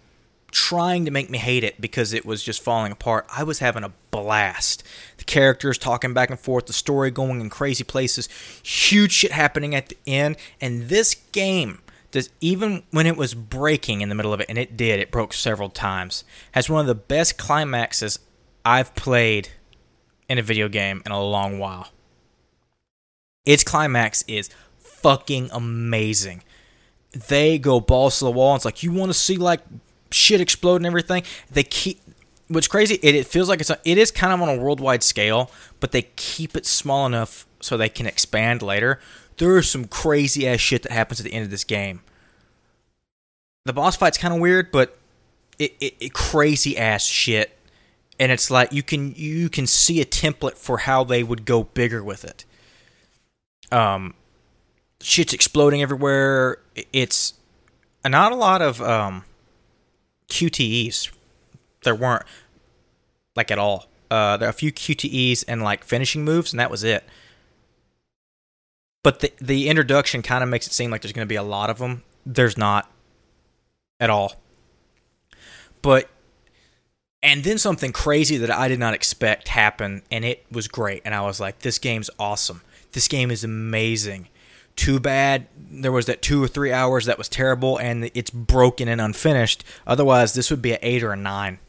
trying 0.53 1.03
to 1.03 1.11
make 1.11 1.29
me 1.29 1.39
hate 1.39 1.63
it 1.63 1.81
because 1.81 2.13
it 2.13 2.25
was 2.25 2.43
just 2.43 2.63
falling 2.63 2.91
apart, 2.91 3.25
I 3.35 3.43
was 3.43 3.59
having 3.59 3.83
a 3.83 3.91
blast. 4.11 4.83
The 5.17 5.23
characters 5.23 5.77
talking 5.77 6.13
back 6.13 6.29
and 6.29 6.39
forth, 6.39 6.67
the 6.67 6.73
story 6.73 7.11
going 7.11 7.41
in 7.41 7.49
crazy 7.49 7.83
places, 7.83 8.29
huge 8.63 9.11
shit 9.11 9.31
happening 9.31 9.73
at 9.73 9.89
the 9.89 9.97
end, 10.05 10.37
and 10.61 10.89
this 10.89 11.15
game 11.31 11.79
does 12.11 12.29
even 12.39 12.83
when 12.91 13.07
it 13.07 13.17
was 13.17 13.33
breaking 13.33 14.01
in 14.01 14.09
the 14.09 14.15
middle 14.15 14.33
of 14.33 14.39
it, 14.39 14.45
and 14.47 14.57
it 14.57 14.77
did, 14.77 14.99
it 14.99 15.11
broke 15.11 15.33
several 15.33 15.69
times, 15.69 16.23
has 16.51 16.69
one 16.69 16.81
of 16.81 16.87
the 16.87 16.95
best 16.95 17.37
climaxes 17.37 18.19
I've 18.63 18.93
played 18.95 19.49
in 20.29 20.37
a 20.37 20.43
video 20.43 20.69
game 20.69 21.01
in 21.05 21.11
a 21.11 21.21
long 21.21 21.57
while. 21.57 21.89
Its 23.45 23.63
climax 23.63 24.23
is 24.27 24.49
fucking 24.77 25.49
amazing. 25.51 26.43
They 27.11 27.57
go 27.57 27.79
balls 27.79 28.19
to 28.19 28.25
the 28.25 28.31
wall. 28.31 28.55
It's 28.55 28.65
like 28.65 28.83
you 28.83 28.91
want 28.91 29.09
to 29.09 29.17
see 29.17 29.35
like 29.35 29.61
shit 30.13 30.41
explode 30.41 30.77
and 30.77 30.85
everything. 30.85 31.23
They 31.51 31.63
keep 31.63 31.99
what's 32.47 32.67
crazy. 32.67 32.95
It, 33.01 33.15
it 33.15 33.27
feels 33.27 33.49
like 33.49 33.59
it's 33.59 33.69
a, 33.69 33.79
it 33.83 33.97
is 33.97 34.11
kind 34.11 34.33
of 34.33 34.41
on 34.41 34.49
a 34.49 34.61
worldwide 34.61 35.03
scale, 35.03 35.51
but 35.79 35.91
they 35.91 36.03
keep 36.15 36.55
it 36.55 36.65
small 36.65 37.05
enough 37.05 37.45
so 37.59 37.77
they 37.77 37.89
can 37.89 38.05
expand 38.05 38.61
later 38.61 38.99
there 39.37 39.57
is 39.57 39.69
some 39.69 39.85
crazy 39.85 40.47
ass 40.47 40.59
shit 40.59 40.83
that 40.83 40.91
happens 40.91 41.19
at 41.19 41.23
the 41.25 41.33
end 41.33 41.45
of 41.45 41.51
this 41.51 41.63
game. 41.63 42.01
The 43.65 43.73
boss 43.73 43.95
fight's 43.95 44.17
kind 44.17 44.33
of 44.33 44.39
weird, 44.39 44.71
but 44.71 44.97
it, 45.57 45.73
it, 45.79 45.95
it 45.99 46.13
crazy 46.13 46.77
ass 46.77 47.05
shit, 47.05 47.57
and 48.19 48.31
it's 48.31 48.51
like 48.51 48.73
you 48.73 48.83
can 48.83 49.13
you 49.15 49.49
can 49.49 49.67
see 49.67 50.01
a 50.01 50.05
template 50.05 50.57
for 50.57 50.79
how 50.79 51.03
they 51.03 51.23
would 51.23 51.45
go 51.45 51.63
bigger 51.63 52.03
with 52.03 52.25
it. 52.25 52.45
Um, 53.71 54.13
shit's 55.01 55.33
exploding 55.33 55.81
everywhere. 55.81 56.57
It's 56.91 57.33
not 58.05 58.31
a 58.31 58.35
lot 58.35 58.61
of 58.61 58.81
um 58.81 59.23
QTEs. 60.33 61.11
There 61.83 61.95
weren't 61.95 62.23
like 63.35 63.51
at 63.51 63.59
all. 63.59 63.87
Uh, 64.09 64.37
there 64.37 64.47
are 64.47 64.51
a 64.51 64.53
few 64.53 64.71
QTEs 64.71 65.43
and 65.47 65.61
like 65.61 65.83
finishing 65.83 66.23
moves, 66.23 66.53
and 66.53 66.59
that 66.59 66.71
was 66.71 66.83
it 66.83 67.03
but 69.03 69.19
the 69.19 69.31
the 69.39 69.69
introduction 69.69 70.21
kind 70.21 70.43
of 70.43 70.49
makes 70.49 70.65
it 70.65 70.73
seem 70.73 70.89
like 70.89 71.01
there's 71.01 71.11
going 71.11 71.27
to 71.27 71.29
be 71.29 71.35
a 71.35 71.43
lot 71.43 71.69
of 71.69 71.77
them. 71.77 72.03
There's 72.25 72.57
not 72.57 72.89
at 73.99 74.09
all. 74.09 74.41
But 75.81 76.09
and 77.21 77.43
then 77.43 77.57
something 77.57 77.91
crazy 77.91 78.37
that 78.37 78.49
I 78.49 78.69
did 78.69 78.79
not 78.79 78.93
expect 78.93 79.49
happened, 79.49 80.03
and 80.09 80.25
it 80.25 80.45
was 80.49 80.67
great. 80.67 81.01
And 81.05 81.13
I 81.13 81.21
was 81.21 81.39
like, 81.39 81.59
"This 81.59 81.77
game's 81.77 82.09
awesome. 82.17 82.61
This 82.93 83.09
game 83.09 83.29
is 83.29 83.43
amazing." 83.43 84.29
Too 84.75 84.99
bad 84.99 85.47
there 85.81 85.91
was 85.91 86.05
that 86.05 86.21
two 86.21 86.43
or 86.43 86.47
three 86.47 86.71
hours 86.71 87.05
that 87.05 87.17
was 87.17 87.27
terrible, 87.27 87.77
and 87.77 88.09
it's 88.13 88.29
broken 88.29 88.87
and 88.87 89.01
unfinished. 89.01 89.63
Otherwise, 89.87 90.33
this 90.33 90.51
would 90.51 90.61
be 90.61 90.73
an 90.73 90.79
eight 90.81 91.03
or 91.03 91.11
a 91.11 91.17
nine. 91.17 91.59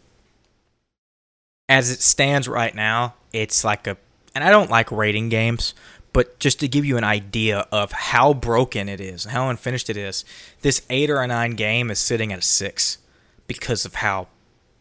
As 1.68 1.90
it 1.90 2.02
stands 2.02 2.46
right 2.46 2.74
now, 2.74 3.14
it's 3.32 3.64
like 3.64 3.86
a, 3.86 3.96
and 4.34 4.44
I 4.44 4.50
don't 4.50 4.70
like 4.70 4.92
rating 4.92 5.30
games, 5.30 5.74
but 6.12 6.38
just 6.38 6.60
to 6.60 6.68
give 6.68 6.84
you 6.84 6.98
an 6.98 7.04
idea 7.04 7.66
of 7.72 7.92
how 7.92 8.34
broken 8.34 8.88
it 8.88 9.00
is, 9.00 9.24
how 9.24 9.48
unfinished 9.48 9.88
it 9.88 9.96
is, 9.96 10.24
this 10.60 10.82
eight 10.90 11.08
or 11.08 11.22
a 11.22 11.26
nine 11.26 11.52
game 11.52 11.90
is 11.90 11.98
sitting 11.98 12.32
at 12.32 12.38
a 12.38 12.42
six 12.42 12.98
because 13.46 13.84
of 13.84 13.96
how 13.96 14.28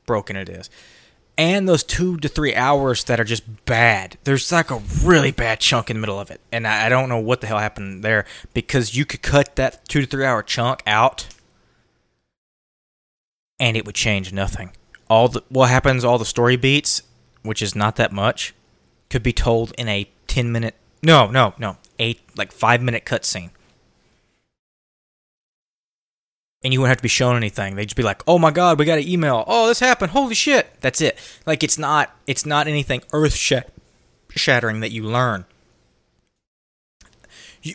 broken 0.05 0.36
it 0.36 0.49
is. 0.49 0.69
And 1.37 1.67
those 1.67 1.83
two 1.83 2.17
to 2.17 2.27
three 2.27 2.53
hours 2.53 3.05
that 3.05 3.19
are 3.19 3.23
just 3.23 3.65
bad. 3.65 4.17
There's 4.23 4.51
like 4.51 4.69
a 4.69 4.81
really 5.03 5.31
bad 5.31 5.59
chunk 5.59 5.89
in 5.89 5.97
the 5.97 6.01
middle 6.01 6.19
of 6.19 6.29
it. 6.29 6.39
And 6.51 6.67
I 6.67 6.89
don't 6.89 7.09
know 7.09 7.17
what 7.17 7.41
the 7.41 7.47
hell 7.47 7.57
happened 7.57 8.03
there 8.03 8.25
because 8.53 8.95
you 8.95 9.03
could 9.05 9.23
cut 9.23 9.55
that 9.55 9.87
two 9.87 10.01
to 10.01 10.07
three 10.07 10.25
hour 10.25 10.43
chunk 10.43 10.83
out 10.85 11.27
and 13.59 13.75
it 13.75 13.85
would 13.85 13.95
change 13.95 14.31
nothing. 14.31 14.73
All 15.09 15.27
the 15.27 15.41
what 15.49 15.69
happens, 15.69 16.03
all 16.03 16.19
the 16.19 16.25
story 16.25 16.55
beats, 16.55 17.01
which 17.41 17.61
is 17.61 17.75
not 17.75 17.95
that 17.95 18.11
much, 18.11 18.53
could 19.09 19.23
be 19.23 19.33
told 19.33 19.73
in 19.77 19.87
a 19.89 20.09
10 20.27 20.51
minute 20.51 20.75
no, 21.03 21.27
no, 21.27 21.53
no. 21.59 21.77
Eight 21.99 22.21
like 22.37 22.51
five 22.51 22.81
minute 22.81 23.05
cutscene. 23.05 23.51
And 26.63 26.71
you 26.71 26.80
wouldn't 26.80 26.91
have 26.91 26.97
to 26.97 27.04
be 27.04 27.10
shown 27.10 27.36
anything. 27.36 27.76
They'd 27.76 27.86
just 27.86 27.97
be 27.97 28.04
like, 28.04 28.23
"Oh 28.26 28.39
my 28.39 28.52
god, 28.52 28.80
we 28.80 28.86
got 28.86 28.99
an 28.99 29.08
email. 29.08 29.43
Oh, 29.47 29.67
this 29.67 29.80
happened. 29.80 30.12
Holy 30.12 30.36
shit!" 30.36 30.80
That's 30.82 31.02
it. 31.02 31.17
Like 31.45 31.63
it's 31.63 31.78
not 31.78 32.15
it's 32.26 32.45
not 32.45 32.67
anything 32.67 33.02
earth 33.12 33.36
shattering 33.36 34.80
that 34.80 34.91
you 34.91 35.04
learn. 35.04 35.45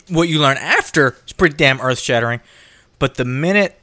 What 0.07 0.29
you 0.29 0.39
learn 0.39 0.57
after 0.57 1.17
is 1.25 1.33
pretty 1.33 1.55
damn 1.55 1.81
earth 1.81 1.99
shattering, 1.99 2.41
but 2.97 3.15
the 3.15 3.25
minute 3.25 3.79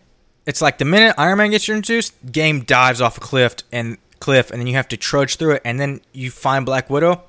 it's 0.46 0.62
like 0.62 0.78
the 0.78 0.84
minute 0.84 1.14
Iron 1.18 1.38
Man 1.38 1.50
gets 1.50 1.68
introduced, 1.68 2.14
game 2.30 2.62
dives 2.62 3.00
off 3.00 3.16
a 3.16 3.20
cliff 3.20 3.56
and 3.72 3.98
cliff, 4.20 4.50
and 4.50 4.60
then 4.60 4.66
you 4.66 4.74
have 4.74 4.88
to 4.88 4.96
trudge 4.96 5.36
through 5.36 5.54
it, 5.54 5.62
and 5.64 5.80
then 5.80 6.00
you 6.12 6.30
find 6.30 6.64
Black 6.64 6.88
Widow. 6.88 7.22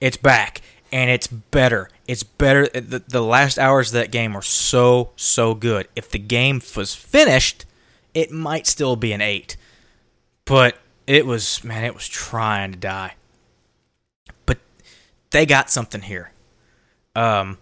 It's 0.00 0.16
back, 0.16 0.62
and 0.92 1.10
it's 1.10 1.26
better. 1.26 1.88
It's 2.06 2.22
better. 2.22 2.66
The, 2.68 3.02
the 3.06 3.22
last 3.22 3.58
hours 3.58 3.88
of 3.88 3.94
that 3.94 4.10
game 4.10 4.36
are 4.36 4.42
so, 4.42 5.10
so 5.16 5.54
good. 5.54 5.88
If 5.94 6.10
the 6.10 6.18
game 6.18 6.60
was 6.76 6.94
finished, 6.94 7.64
it 8.14 8.30
might 8.30 8.66
still 8.66 8.96
be 8.96 9.12
an 9.12 9.20
8. 9.20 9.56
But 10.44 10.76
it 11.06 11.26
was 11.26 11.62
man, 11.64 11.84
it 11.84 11.94
was 11.94 12.08
trying 12.08 12.72
to 12.72 12.78
die. 12.78 13.14
But 14.46 14.58
they 15.30 15.46
got 15.46 15.70
something 15.70 16.02
here. 16.02 16.32
Um, 17.14 17.58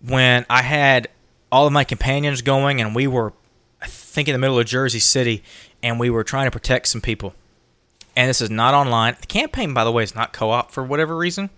when 0.00 0.46
I 0.48 0.62
had 0.62 1.08
all 1.50 1.66
of 1.66 1.72
my 1.72 1.84
companions 1.84 2.42
going, 2.42 2.80
and 2.80 2.94
we 2.94 3.06
were, 3.06 3.32
I 3.80 3.86
think, 3.86 4.28
in 4.28 4.32
the 4.32 4.38
middle 4.38 4.58
of 4.58 4.66
Jersey 4.66 4.98
City, 4.98 5.42
and 5.82 5.98
we 5.98 6.10
were 6.10 6.24
trying 6.24 6.46
to 6.46 6.50
protect 6.50 6.88
some 6.88 7.00
people. 7.00 7.34
And 8.16 8.28
this 8.28 8.40
is 8.40 8.50
not 8.50 8.74
online. 8.74 9.16
The 9.20 9.26
campaign, 9.26 9.72
by 9.72 9.84
the 9.84 9.92
way, 9.92 10.02
is 10.02 10.14
not 10.14 10.32
co-op 10.32 10.70
for 10.70 10.82
whatever 10.84 11.16
reason, 11.16 11.50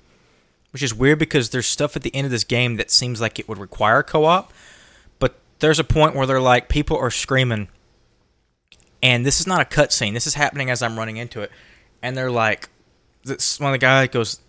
which 0.70 0.82
is 0.82 0.94
weird 0.94 1.18
because 1.18 1.50
there's 1.50 1.66
stuff 1.66 1.96
at 1.96 2.02
the 2.02 2.14
end 2.14 2.24
of 2.24 2.30
this 2.30 2.44
game 2.44 2.76
that 2.76 2.90
seems 2.90 3.20
like 3.20 3.38
it 3.38 3.48
would 3.48 3.58
require 3.58 4.02
co-op. 4.02 4.52
But 5.18 5.38
there's 5.58 5.78
a 5.78 5.84
point 5.84 6.14
where 6.14 6.26
they're 6.26 6.40
like, 6.40 6.68
people 6.68 6.96
are 6.96 7.10
screaming 7.10 7.68
and 9.02 9.24
this 9.24 9.40
is 9.40 9.46
not 9.46 9.60
a 9.60 9.64
cutscene. 9.64 10.12
This 10.12 10.26
is 10.26 10.34
happening 10.34 10.70
as 10.70 10.82
I'm 10.82 10.98
running 10.98 11.16
into 11.16 11.40
it, 11.40 11.50
and 12.02 12.16
they're 12.16 12.30
like, 12.30 12.68
this 13.24 13.58
one 13.60 13.70
of 13.70 13.74
the 13.74 13.78
guys 13.78 14.08
goes, 14.08 14.40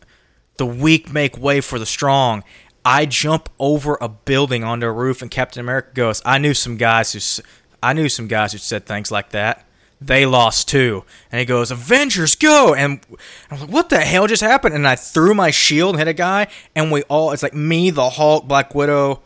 "The 0.57 0.65
weak 0.65 1.11
make 1.11 1.37
way 1.37 1.61
for 1.61 1.79
the 1.79 1.85
strong." 1.85 2.43
I 2.83 3.05
jump 3.05 3.49
over 3.59 3.97
a 4.01 4.09
building 4.09 4.63
onto 4.63 4.87
a 4.87 4.91
roof, 4.91 5.21
and 5.21 5.29
Captain 5.29 5.59
America 5.59 5.91
goes, 5.93 6.21
"I 6.25 6.37
knew 6.37 6.53
some 6.53 6.77
guys 6.77 7.13
who, 7.13 7.43
I 7.83 7.93
knew 7.93 8.09
some 8.09 8.27
guys 8.27 8.51
who 8.53 8.57
said 8.57 8.85
things 8.85 9.11
like 9.11 9.29
that." 9.29 9.65
They 10.03 10.25
lost 10.25 10.67
too, 10.67 11.05
and 11.31 11.39
he 11.39 11.45
goes, 11.45 11.69
"Avengers, 11.69 12.35
go!" 12.35 12.73
And 12.73 13.05
I'm 13.51 13.59
like, 13.59 13.69
"What 13.69 13.89
the 13.89 13.99
hell 13.99 14.25
just 14.25 14.41
happened?" 14.41 14.73
And 14.73 14.87
I 14.87 14.95
threw 14.95 15.35
my 15.35 15.51
shield 15.51 15.91
and 15.93 15.99
hit 15.99 16.07
a 16.07 16.13
guy, 16.13 16.47
and 16.75 16.91
we 16.91 17.03
all—it's 17.03 17.43
like 17.43 17.53
me, 17.53 17.91
the 17.91 18.09
Hulk, 18.09 18.47
Black 18.47 18.73
Widow, 18.73 19.21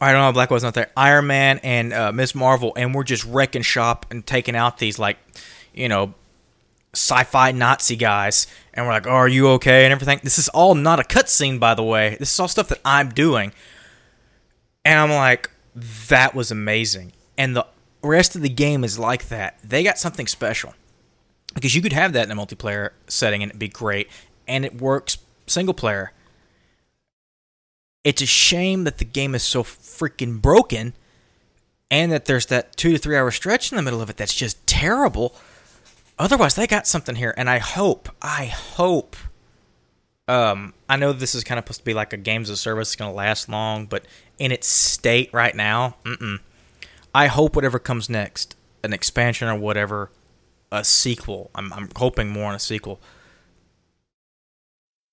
I 0.00 0.12
don't 0.12 0.20
know, 0.20 0.32
Black 0.32 0.48
Widow's 0.48 0.62
not 0.62 0.74
there. 0.74 0.92
Iron 0.96 1.26
Man 1.26 1.58
and 1.64 1.92
uh, 1.92 2.12
Ms. 2.12 2.36
Marvel, 2.36 2.72
and 2.76 2.94
we're 2.94 3.02
just 3.02 3.24
wrecking 3.24 3.62
shop 3.62 4.06
and 4.12 4.24
taking 4.24 4.54
out 4.54 4.78
these 4.78 4.98
like, 4.98 5.18
you 5.74 5.88
know, 5.88 6.14
sci-fi 6.94 7.50
Nazi 7.50 7.96
guys, 7.96 8.46
and 8.72 8.86
we're 8.86 8.92
like, 8.92 9.08
oh, 9.08 9.10
"Are 9.10 9.28
you 9.28 9.48
okay?" 9.48 9.84
and 9.84 9.92
everything. 9.92 10.20
This 10.22 10.38
is 10.38 10.48
all 10.50 10.76
not 10.76 11.00
a 11.00 11.02
cutscene, 11.02 11.58
by 11.58 11.74
the 11.74 11.82
way. 11.82 12.16
This 12.18 12.32
is 12.32 12.38
all 12.38 12.46
stuff 12.46 12.68
that 12.68 12.80
I'm 12.84 13.08
doing, 13.08 13.52
and 14.84 15.00
I'm 15.00 15.10
like, 15.10 15.50
"That 15.74 16.32
was 16.32 16.52
amazing." 16.52 17.12
And 17.36 17.56
the 17.56 17.66
rest 18.02 18.36
of 18.36 18.42
the 18.42 18.48
game 18.48 18.84
is 18.84 18.98
like 18.98 19.28
that. 19.28 19.58
They 19.62 19.82
got 19.82 19.98
something 19.98 20.26
special 20.26 20.74
because 21.54 21.74
you 21.74 21.82
could 21.82 21.92
have 21.92 22.12
that 22.12 22.28
in 22.28 22.36
a 22.36 22.40
multiplayer 22.40 22.90
setting 23.08 23.42
and 23.42 23.50
it'd 23.50 23.58
be 23.58 23.68
great, 23.68 24.08
and 24.46 24.64
it 24.64 24.80
works 24.80 25.18
single 25.46 25.74
player 25.74 26.12
it's 28.04 28.22
a 28.22 28.26
shame 28.26 28.84
that 28.84 28.98
the 28.98 29.04
game 29.04 29.34
is 29.34 29.42
so 29.42 29.62
freaking 29.62 30.40
broken 30.40 30.94
and 31.90 32.10
that 32.12 32.24
there's 32.24 32.46
that 32.46 32.76
two 32.76 32.92
to 32.92 32.98
three 32.98 33.16
hour 33.16 33.30
stretch 33.30 33.72
in 33.72 33.76
the 33.76 33.82
middle 33.82 34.00
of 34.00 34.08
it 34.08 34.16
that's 34.16 34.34
just 34.34 34.64
terrible. 34.66 35.34
Otherwise, 36.18 36.54
they 36.54 36.66
got 36.66 36.86
something 36.86 37.16
here, 37.16 37.34
and 37.36 37.48
I 37.48 37.58
hope, 37.58 38.08
I 38.20 38.46
hope. 38.46 39.16
Um, 40.28 40.74
I 40.88 40.96
know 40.96 41.12
this 41.12 41.34
is 41.34 41.44
kind 41.44 41.58
of 41.58 41.64
supposed 41.64 41.80
to 41.80 41.84
be 41.84 41.94
like 41.94 42.12
a 42.12 42.18
games 42.18 42.50
of 42.50 42.58
service, 42.58 42.90
it's 42.90 42.96
going 42.96 43.10
to 43.10 43.16
last 43.16 43.48
long, 43.48 43.86
but 43.86 44.04
in 44.38 44.52
its 44.52 44.66
state 44.68 45.30
right 45.32 45.54
now, 45.54 45.96
mm-mm. 46.04 46.38
I 47.14 47.26
hope 47.26 47.56
whatever 47.56 47.78
comes 47.78 48.08
next, 48.08 48.56
an 48.84 48.92
expansion 48.92 49.48
or 49.48 49.56
whatever, 49.56 50.10
a 50.70 50.84
sequel. 50.84 51.50
I'm, 51.54 51.72
I'm 51.72 51.88
hoping 51.96 52.30
more 52.30 52.46
on 52.46 52.54
a 52.54 52.60
sequel. 52.60 53.00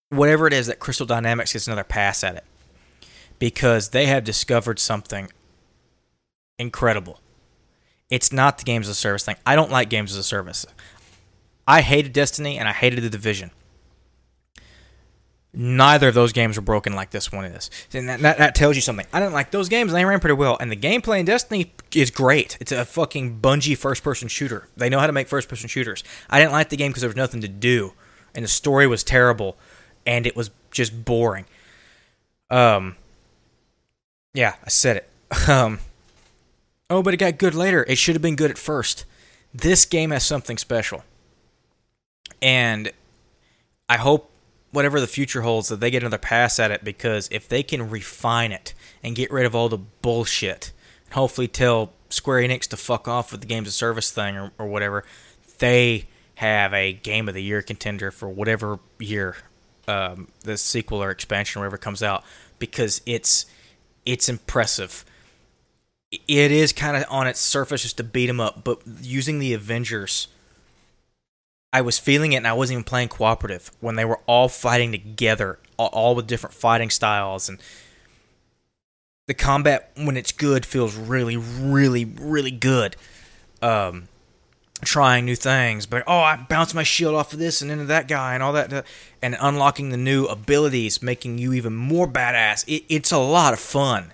Whatever 0.09 0.47
it 0.47 0.53
is, 0.53 0.67
that 0.67 0.79
Crystal 0.79 1.05
Dynamics 1.05 1.53
gets 1.53 1.67
another 1.67 1.83
pass 1.83 2.23
at 2.23 2.35
it 2.35 2.43
because 3.39 3.89
they 3.89 4.05
have 4.05 4.23
discovered 4.23 4.79
something 4.79 5.31
incredible. 6.57 7.19
It's 8.09 8.31
not 8.31 8.57
the 8.57 8.63
games 8.63 8.87
as 8.87 8.91
a 8.91 8.99
service 8.99 9.25
thing. 9.25 9.35
I 9.45 9.55
don't 9.55 9.71
like 9.71 9.89
games 9.89 10.11
as 10.11 10.17
a 10.17 10.23
service. 10.23 10.65
I 11.67 11.81
hated 11.81 12.13
Destiny 12.13 12.57
and 12.57 12.69
I 12.69 12.73
hated 12.73 13.03
the 13.03 13.09
Division. 13.09 13.51
Neither 15.59 16.09
of 16.09 16.13
those 16.13 16.33
games 16.33 16.55
are 16.55 16.61
broken 16.61 16.93
like 16.93 17.09
this 17.09 17.31
one 17.31 17.43
is. 17.43 17.71
And 17.91 18.07
that, 18.07 18.19
that, 18.19 18.37
that 18.37 18.53
tells 18.53 18.75
you 18.75 18.81
something. 18.83 19.07
I 19.11 19.19
didn't 19.19 19.33
like 19.33 19.49
those 19.49 19.69
games. 19.69 19.91
They 19.91 20.05
ran 20.05 20.19
pretty 20.19 20.35
well. 20.35 20.55
And 20.59 20.69
the 20.69 20.75
gameplay 20.75 21.19
in 21.19 21.25
Destiny 21.25 21.73
is 21.95 22.11
great. 22.11 22.59
It's 22.61 22.71
a 22.71 22.85
fucking 22.85 23.39
Bungie 23.39 23.75
first 23.75 24.03
person 24.03 24.27
shooter. 24.27 24.67
They 24.77 24.87
know 24.87 24.99
how 24.99 25.07
to 25.07 25.13
make 25.13 25.27
first 25.27 25.49
person 25.49 25.67
shooters. 25.67 26.03
I 26.29 26.39
didn't 26.39 26.51
like 26.51 26.69
the 26.69 26.77
game 26.77 26.91
because 26.91 27.01
there 27.01 27.09
was 27.09 27.15
nothing 27.15 27.41
to 27.41 27.47
do. 27.47 27.93
And 28.35 28.45
the 28.45 28.49
story 28.49 28.85
was 28.85 29.03
terrible. 29.03 29.57
And 30.05 30.27
it 30.27 30.35
was 30.35 30.51
just 30.69 31.03
boring. 31.05 31.45
Um, 32.51 32.95
yeah, 34.35 34.57
I 34.63 34.69
said 34.69 34.97
it. 34.97 35.09
Um, 35.49 35.79
oh, 36.89 37.01
but 37.01 37.15
it 37.15 37.17
got 37.17 37.39
good 37.39 37.55
later. 37.55 37.83
It 37.87 37.97
should 37.97 38.13
have 38.13 38.21
been 38.21 38.35
good 38.35 38.51
at 38.51 38.59
first. 38.59 39.05
This 39.53 39.85
game 39.85 40.11
has 40.11 40.23
something 40.23 40.59
special. 40.59 41.03
And 42.43 42.91
I 43.89 43.97
hope 43.97 44.31
whatever 44.71 44.99
the 44.99 45.07
future 45.07 45.41
holds 45.41 45.69
that 45.69 45.79
they 45.79 45.91
get 45.91 46.03
another 46.03 46.17
pass 46.17 46.59
at 46.59 46.71
it 46.71 46.83
because 46.83 47.27
if 47.31 47.47
they 47.47 47.63
can 47.63 47.89
refine 47.89 48.51
it 48.51 48.73
and 49.01 49.15
get 49.15 49.31
rid 49.31 49.45
of 49.45 49.55
all 49.55 49.69
the 49.69 49.77
bullshit 49.77 50.71
and 51.05 51.13
hopefully 51.13 51.47
tell 51.47 51.93
Square 52.09 52.41
Enix 52.41 52.61
to 52.67 52.77
fuck 52.77 53.07
off 53.07 53.31
with 53.31 53.41
the 53.41 53.47
games 53.47 53.67
of 53.67 53.73
service 53.73 54.11
thing 54.11 54.37
or, 54.37 54.51
or 54.57 54.67
whatever, 54.67 55.03
they 55.59 56.07
have 56.35 56.73
a 56.73 56.93
game 56.93 57.27
of 57.27 57.33
the 57.33 57.43
year 57.43 57.61
contender 57.61 58.11
for 58.11 58.29
whatever 58.29 58.79
year 58.99 59.37
um, 59.87 60.27
the 60.43 60.57
sequel 60.57 61.01
or 61.01 61.09
expansion 61.09 61.59
or 61.59 61.63
whatever 61.63 61.77
comes 61.77 62.03
out 62.03 62.23
because 62.59 63.01
it's 63.05 63.45
it's 64.05 64.29
impressive. 64.29 65.03
It 66.11 66.51
is 66.51 66.71
kind 66.71 66.95
of 66.95 67.05
on 67.09 67.27
its 67.27 67.39
surface 67.39 67.81
just 67.81 67.97
to 67.97 68.03
beat 68.03 68.27
them 68.27 68.39
up, 68.39 68.63
but 68.63 68.81
using 69.01 69.39
the 69.39 69.53
Avengers, 69.53 70.29
I 71.73 71.81
was 71.81 71.99
feeling 71.99 72.33
it, 72.33 72.37
and 72.37 72.47
I 72.47 72.53
wasn't 72.53 72.75
even 72.75 72.83
playing 72.83 73.09
cooperative 73.09 73.71
when 73.79 73.95
they 73.95 74.05
were 74.05 74.19
all 74.25 74.49
fighting 74.49 74.91
together, 74.91 75.59
all, 75.77 76.15
with 76.15 76.27
different 76.27 76.53
fighting 76.53 76.89
styles, 76.89 77.49
and 77.49 77.59
the 79.27 79.33
combat 79.33 79.91
when 79.95 80.15
it's 80.15 80.31
good 80.31 80.65
feels 80.65 80.95
really, 80.95 81.35
really, 81.37 82.05
really 82.05 82.51
good. 82.51 82.95
Um, 83.61 84.07
trying 84.81 85.25
new 85.25 85.35
things, 85.35 85.87
but 85.87 86.03
oh, 86.05 86.19
I 86.19 86.35
bounced 86.35 86.75
my 86.75 86.83
shield 86.83 87.15
off 87.15 87.33
of 87.33 87.39
this 87.39 87.61
and 87.61 87.71
into 87.71 87.85
that 87.85 88.07
guy 88.07 88.35
and 88.35 88.43
all 88.43 88.53
that, 88.53 88.85
and 89.21 89.35
unlocking 89.39 89.89
the 89.89 89.97
new 89.97 90.25
abilities, 90.25 91.01
making 91.01 91.39
you 91.39 91.53
even 91.53 91.75
more 91.75 92.07
badass. 92.07 92.63
It, 92.67 92.83
it's 92.87 93.11
a 93.11 93.17
lot 93.17 93.53
of 93.53 93.59
fun. 93.59 94.13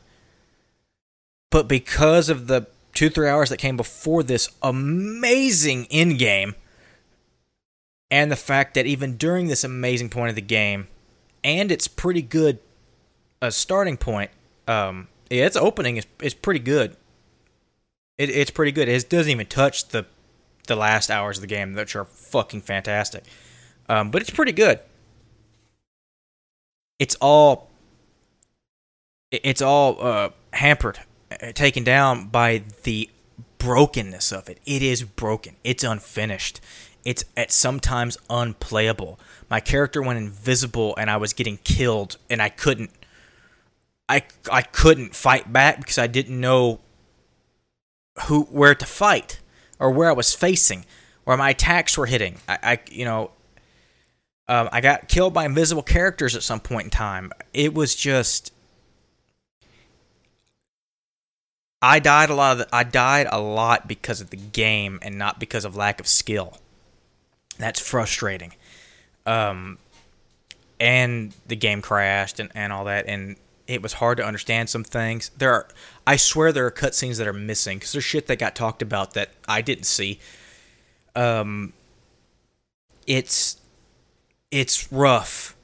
But 1.52 1.68
because 1.68 2.30
of 2.30 2.48
the 2.48 2.68
two, 2.94 3.10
three 3.10 3.28
hours 3.28 3.50
that 3.50 3.58
came 3.58 3.78
before 3.78 4.24
this 4.24 4.50
amazing 4.62 5.88
end 5.92 6.18
game, 6.18 6.56
and 8.14 8.32
the 8.32 8.36
fact 8.36 8.76
that 8.76 8.86
even 8.86 9.18
during 9.18 9.48
this 9.48 9.64
amazing 9.64 10.08
point 10.08 10.30
of 10.30 10.36
the 10.36 10.42
game, 10.42 10.88
and 11.44 11.72
it's 11.72 11.88
pretty 11.88 12.22
good 12.22 12.60
a 13.42 13.52
starting 13.52 13.98
point, 13.98 14.30
um, 14.68 15.08
yeah, 15.32 15.48
its 15.48 15.56
opening 15.56 15.98
is, 15.98 16.06
is 16.22 16.36
pretty 16.36 16.60
good. 16.60 16.96
It, 18.20 18.30
it's 18.30 18.52
pretty 18.52 18.72
good. 18.72 18.88
It 18.88 19.10
doesn't 19.10 19.32
even 19.32 19.48
touch 19.48 19.88
the 19.88 20.06
the 20.68 20.76
last 20.76 21.10
hours 21.10 21.40
of 21.40 21.42
the 21.42 21.48
game, 21.48 21.74
which 21.74 21.96
are 21.96 22.06
fucking 22.06 22.62
fantastic. 22.62 23.24
Um, 23.90 24.12
but 24.12 24.22
it's 24.22 24.30
pretty 24.30 24.52
good. 24.52 24.80
It's 27.00 27.16
all 27.20 27.72
it's 29.32 29.64
all 29.64 29.98
uh, 30.00 30.30
hampered, 30.54 31.00
uh, 31.32 31.52
taken 31.54 31.84
down 31.84 32.28
by 32.28 32.62
the 32.84 33.10
brokenness 33.58 34.32
of 34.32 34.50
it. 34.50 34.60
It 34.68 34.84
is 34.84 35.02
broken. 35.02 35.56
It's 35.64 35.84
unfinished. 35.84 36.62
It's 37.06 37.26
at 37.36 37.52
sometimes 37.52 38.18
unplayable. 38.30 39.20
My 39.50 39.60
character 39.60 40.02
went 40.02 40.20
invisible, 40.20 40.96
and 40.98 41.10
I 41.10 41.18
was 41.18 41.34
getting 41.34 41.58
killed, 41.58 42.18
and 42.30 42.42
I 42.42 42.50
couldn't. 42.50 42.92
I 44.08 44.24
I 44.52 44.62
couldn't 44.62 45.16
fight 45.16 45.52
back 45.52 45.78
because 45.78 45.98
I 45.98 46.08
didn't 46.08 46.40
know 46.40 46.80
who 48.26 48.44
where 48.44 48.76
to 48.76 48.86
fight 48.86 49.40
or 49.80 49.92
where 49.92 50.10
I 50.10 50.14
was 50.14 50.34
facing, 50.34 50.86
where 51.24 51.38
my 51.38 51.50
attacks 51.50 51.98
were 51.98 52.06
hitting. 52.06 52.38
I, 52.48 52.58
I 52.64 52.80
you 52.90 53.06
know, 53.06 53.32
um, 54.48 54.70
I 54.72 54.82
got 54.82 55.08
killed 55.10 55.34
by 55.34 55.46
invisible 55.46 55.84
characters 55.84 56.36
at 56.36 56.44
some 56.44 56.60
point 56.60 56.86
in 56.86 56.90
time. 56.90 57.32
It 57.54 57.74
was 57.74 57.96
just. 57.96 58.52
I 61.82 62.00
died 62.00 62.30
a 62.30 62.34
lot 62.34 62.54
of 62.54 62.58
the, 62.60 62.68
I 62.74 62.84
died 62.84 63.28
a 63.30 63.42
lot 63.42 63.90
because 63.90 64.22
of 64.22 64.30
the 64.30 64.38
game 64.38 65.00
and 65.02 65.18
not 65.18 65.38
because 65.38 65.66
of 65.66 65.76
lack 65.76 66.00
of 66.00 66.08
skill. 66.08 66.60
That's 67.58 67.80
frustrating. 67.80 68.54
Um, 69.26 69.78
and 70.80 71.34
the 71.48 71.56
game 71.56 71.82
crashed 71.82 72.40
and, 72.40 72.52
and 72.56 72.74
all 72.74 72.86
that 72.86 73.06
and 73.08 73.38
it 73.68 73.82
was 73.82 73.94
hard 73.94 74.18
to 74.18 74.26
understand 74.26 74.70
some 74.70 74.84
things. 74.84 75.32
There 75.38 75.54
are, 75.54 75.68
I 76.06 76.18
swear, 76.18 76.52
there 76.52 76.66
are 76.66 76.72
cutscenes 76.72 77.18
that 77.18 77.28
are 77.28 77.34
missing 77.34 77.78
because 77.78 77.94
there's 77.94 78.04
shit 78.04 78.28
that 78.28 78.38
got 78.38 78.56
talked 78.56 78.82
about 78.82 79.14
that 79.14 79.30
I 79.48 79.62
didn't 79.62 79.86
see. 79.86 80.20
Um, 81.16 81.74
it's, 83.08 83.62
it's 84.52 84.92
rough, 84.92 85.56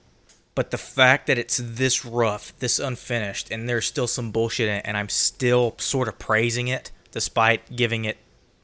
but 0.56 0.72
the 0.72 0.78
fact 0.78 1.28
that 1.28 1.38
it's 1.38 1.58
this 1.58 2.06
rough, 2.06 2.58
this 2.60 2.80
unfinished, 2.80 3.52
and 3.52 3.68
there's 3.68 3.86
still 3.86 4.08
some 4.08 4.32
bullshit 4.32 4.70
in 4.70 4.76
it, 4.76 4.82
and 4.86 4.96
I'm 4.96 5.10
still 5.10 5.76
sort 5.78 6.08
of 6.08 6.18
praising 6.20 6.68
it 6.68 6.92
despite 7.12 7.76
giving 7.76 8.06
it 8.06 8.18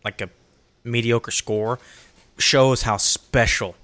like 0.04 0.22
a 0.22 0.30
mediocre 0.84 1.32
score, 1.32 1.80
shows 2.38 2.84
how 2.84 2.98
special 2.98 3.76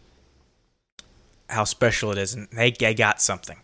how 1.49 1.63
special 1.65 2.11
it 2.11 2.17
is 2.17 2.33
and 2.33 2.47
they, 2.51 2.71
they 2.71 2.93
got 2.93 3.21
something. 3.21 3.57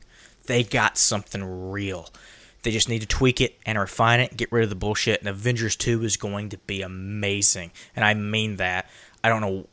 They 0.46 0.64
got 0.64 0.98
something 0.98 1.72
real. 1.72 2.10
They 2.64 2.72
just 2.72 2.90
need 2.90 3.00
to 3.00 3.08
tweak 3.08 3.40
it 3.40 3.58
and 3.66 3.80
refine 3.80 4.20
it 4.20 4.36
get 4.36 4.52
rid 4.52 4.64
of 4.64 4.70
the 4.70 4.76
bullshit 4.76 5.22
and 5.22 5.30
avengers 5.30 5.76
2 5.76 6.04
is 6.04 6.18
going 6.18 6.50
to 6.50 6.58
be 6.60 6.82
amazing. 6.82 7.72
And 7.96 8.04
i 8.04 8.14
mean 8.14 8.58
that. 8.58 8.90
I 9.24 9.30
don't 9.30 9.42
know 9.42 9.68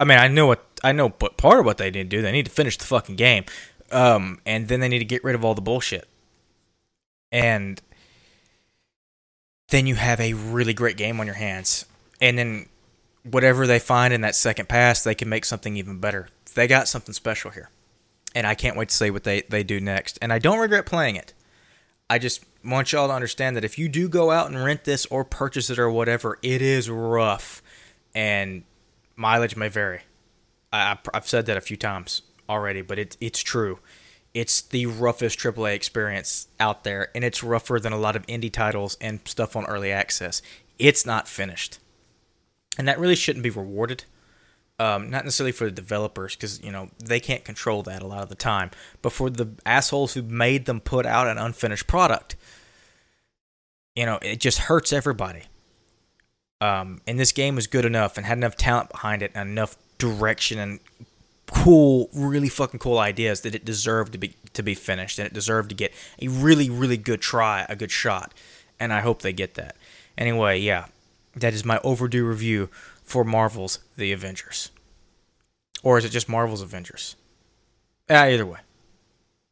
i 0.00 0.04
mean 0.04 0.18
i 0.18 0.28
know 0.28 0.46
what 0.46 0.64
i 0.84 0.92
know 0.92 1.08
but 1.08 1.36
part 1.36 1.58
of 1.58 1.66
what 1.66 1.78
they 1.78 1.90
need 1.90 2.10
to 2.10 2.16
do. 2.16 2.22
They 2.22 2.32
need 2.32 2.46
to 2.46 2.52
finish 2.52 2.76
the 2.76 2.84
fucking 2.84 3.16
game. 3.16 3.44
Um, 3.90 4.40
and 4.46 4.68
then 4.68 4.80
they 4.80 4.88
need 4.88 5.00
to 5.00 5.04
get 5.04 5.24
rid 5.24 5.34
of 5.34 5.44
all 5.44 5.54
the 5.54 5.62
bullshit. 5.62 6.06
And 7.32 7.80
then 9.68 9.86
you 9.86 9.96
have 9.96 10.20
a 10.20 10.32
really 10.34 10.74
great 10.74 10.96
game 10.96 11.20
on 11.20 11.26
your 11.26 11.34
hands. 11.34 11.84
And 12.20 12.38
then 12.38 12.68
whatever 13.30 13.66
they 13.66 13.78
find 13.78 14.12
in 14.12 14.22
that 14.22 14.34
second 14.34 14.68
pass, 14.68 15.02
they 15.02 15.14
can 15.14 15.28
make 15.28 15.44
something 15.44 15.76
even 15.76 15.98
better. 15.98 16.28
They 16.54 16.66
got 16.66 16.88
something 16.88 17.12
special 17.12 17.50
here. 17.50 17.70
And 18.34 18.46
I 18.46 18.54
can't 18.54 18.76
wait 18.76 18.90
to 18.90 18.94
see 18.94 19.10
what 19.10 19.24
they, 19.24 19.42
they 19.42 19.62
do 19.62 19.80
next. 19.80 20.18
And 20.20 20.32
I 20.32 20.38
don't 20.38 20.58
regret 20.58 20.86
playing 20.86 21.16
it. 21.16 21.34
I 22.10 22.18
just 22.18 22.44
want 22.64 22.92
y'all 22.92 23.08
to 23.08 23.14
understand 23.14 23.56
that 23.56 23.64
if 23.64 23.78
you 23.78 23.88
do 23.88 24.08
go 24.08 24.30
out 24.30 24.48
and 24.48 24.62
rent 24.62 24.84
this 24.84 25.06
or 25.06 25.24
purchase 25.24 25.70
it 25.70 25.78
or 25.78 25.90
whatever, 25.90 26.38
it 26.42 26.62
is 26.62 26.88
rough. 26.88 27.62
And 28.14 28.64
mileage 29.16 29.56
may 29.56 29.68
vary. 29.68 30.02
I, 30.72 30.98
have 31.14 31.26
said 31.26 31.46
that 31.46 31.56
a 31.56 31.62
few 31.62 31.76
times 31.76 32.22
already, 32.48 32.82
but 32.82 32.98
it, 32.98 33.16
it's 33.20 33.40
true. 33.40 33.78
It's 34.34 34.60
the 34.60 34.86
roughest 34.86 35.38
AAA 35.38 35.74
experience 35.74 36.48
out 36.60 36.84
there, 36.84 37.08
and 37.14 37.24
it's 37.24 37.42
rougher 37.42 37.80
than 37.80 37.92
a 37.92 37.98
lot 37.98 38.14
of 38.14 38.26
indie 38.26 38.52
titles 38.52 38.96
and 39.00 39.20
stuff 39.24 39.56
on 39.56 39.64
early 39.64 39.90
access. 39.90 40.42
It's 40.78 41.06
not 41.06 41.26
finished 41.26 41.78
and 42.78 42.88
that 42.88 42.98
really 42.98 43.16
shouldn't 43.16 43.42
be 43.42 43.50
rewarded. 43.50 44.04
Um, 44.80 45.10
not 45.10 45.24
necessarily 45.24 45.50
for 45.50 45.64
the 45.64 45.72
developers 45.72 46.36
because 46.36 46.62
you 46.62 46.70
know 46.70 46.90
they 47.04 47.18
can't 47.18 47.44
control 47.44 47.82
that 47.82 48.00
a 48.00 48.06
lot 48.06 48.22
of 48.22 48.28
the 48.28 48.36
time, 48.36 48.70
but 49.02 49.12
for 49.12 49.28
the 49.28 49.48
assholes 49.66 50.14
who 50.14 50.22
made 50.22 50.66
them 50.66 50.80
put 50.80 51.04
out 51.04 51.26
an 51.26 51.36
unfinished 51.36 51.88
product. 51.88 52.36
You 53.96 54.06
know, 54.06 54.20
it 54.22 54.38
just 54.38 54.58
hurts 54.58 54.92
everybody. 54.92 55.42
Um, 56.60 57.00
and 57.06 57.18
this 57.18 57.32
game 57.32 57.56
was 57.56 57.66
good 57.66 57.84
enough 57.84 58.16
and 58.16 58.24
had 58.24 58.38
enough 58.38 58.56
talent 58.56 58.90
behind 58.90 59.22
it 59.22 59.32
and 59.34 59.50
enough 59.50 59.76
direction 59.98 60.60
and 60.60 60.78
cool, 61.46 62.08
really 62.12 62.48
fucking 62.48 62.78
cool 62.78 62.98
ideas 62.98 63.40
that 63.40 63.54
it 63.54 63.64
deserved 63.64 64.12
to 64.12 64.18
be 64.18 64.34
to 64.52 64.62
be 64.62 64.74
finished 64.74 65.18
and 65.18 65.26
it 65.26 65.34
deserved 65.34 65.70
to 65.70 65.74
get 65.74 65.92
a 66.20 66.28
really, 66.28 66.70
really 66.70 66.96
good 66.96 67.20
try, 67.20 67.66
a 67.68 67.74
good 67.74 67.90
shot. 67.90 68.32
And 68.78 68.92
I 68.92 69.00
hope 69.00 69.22
they 69.22 69.32
get 69.32 69.54
that. 69.54 69.76
Anyway, 70.16 70.60
yeah, 70.60 70.86
that 71.40 71.54
is 71.54 71.64
my 71.64 71.80
overdue 71.84 72.24
review 72.24 72.68
for 73.02 73.24
Marvel's 73.24 73.80
The 73.96 74.12
Avengers. 74.12 74.70
Or 75.82 75.98
is 75.98 76.04
it 76.04 76.10
just 76.10 76.28
Marvel's 76.28 76.62
Avengers? 76.62 77.16
Ah, 78.10 78.24
either 78.24 78.46
way. 78.46 78.58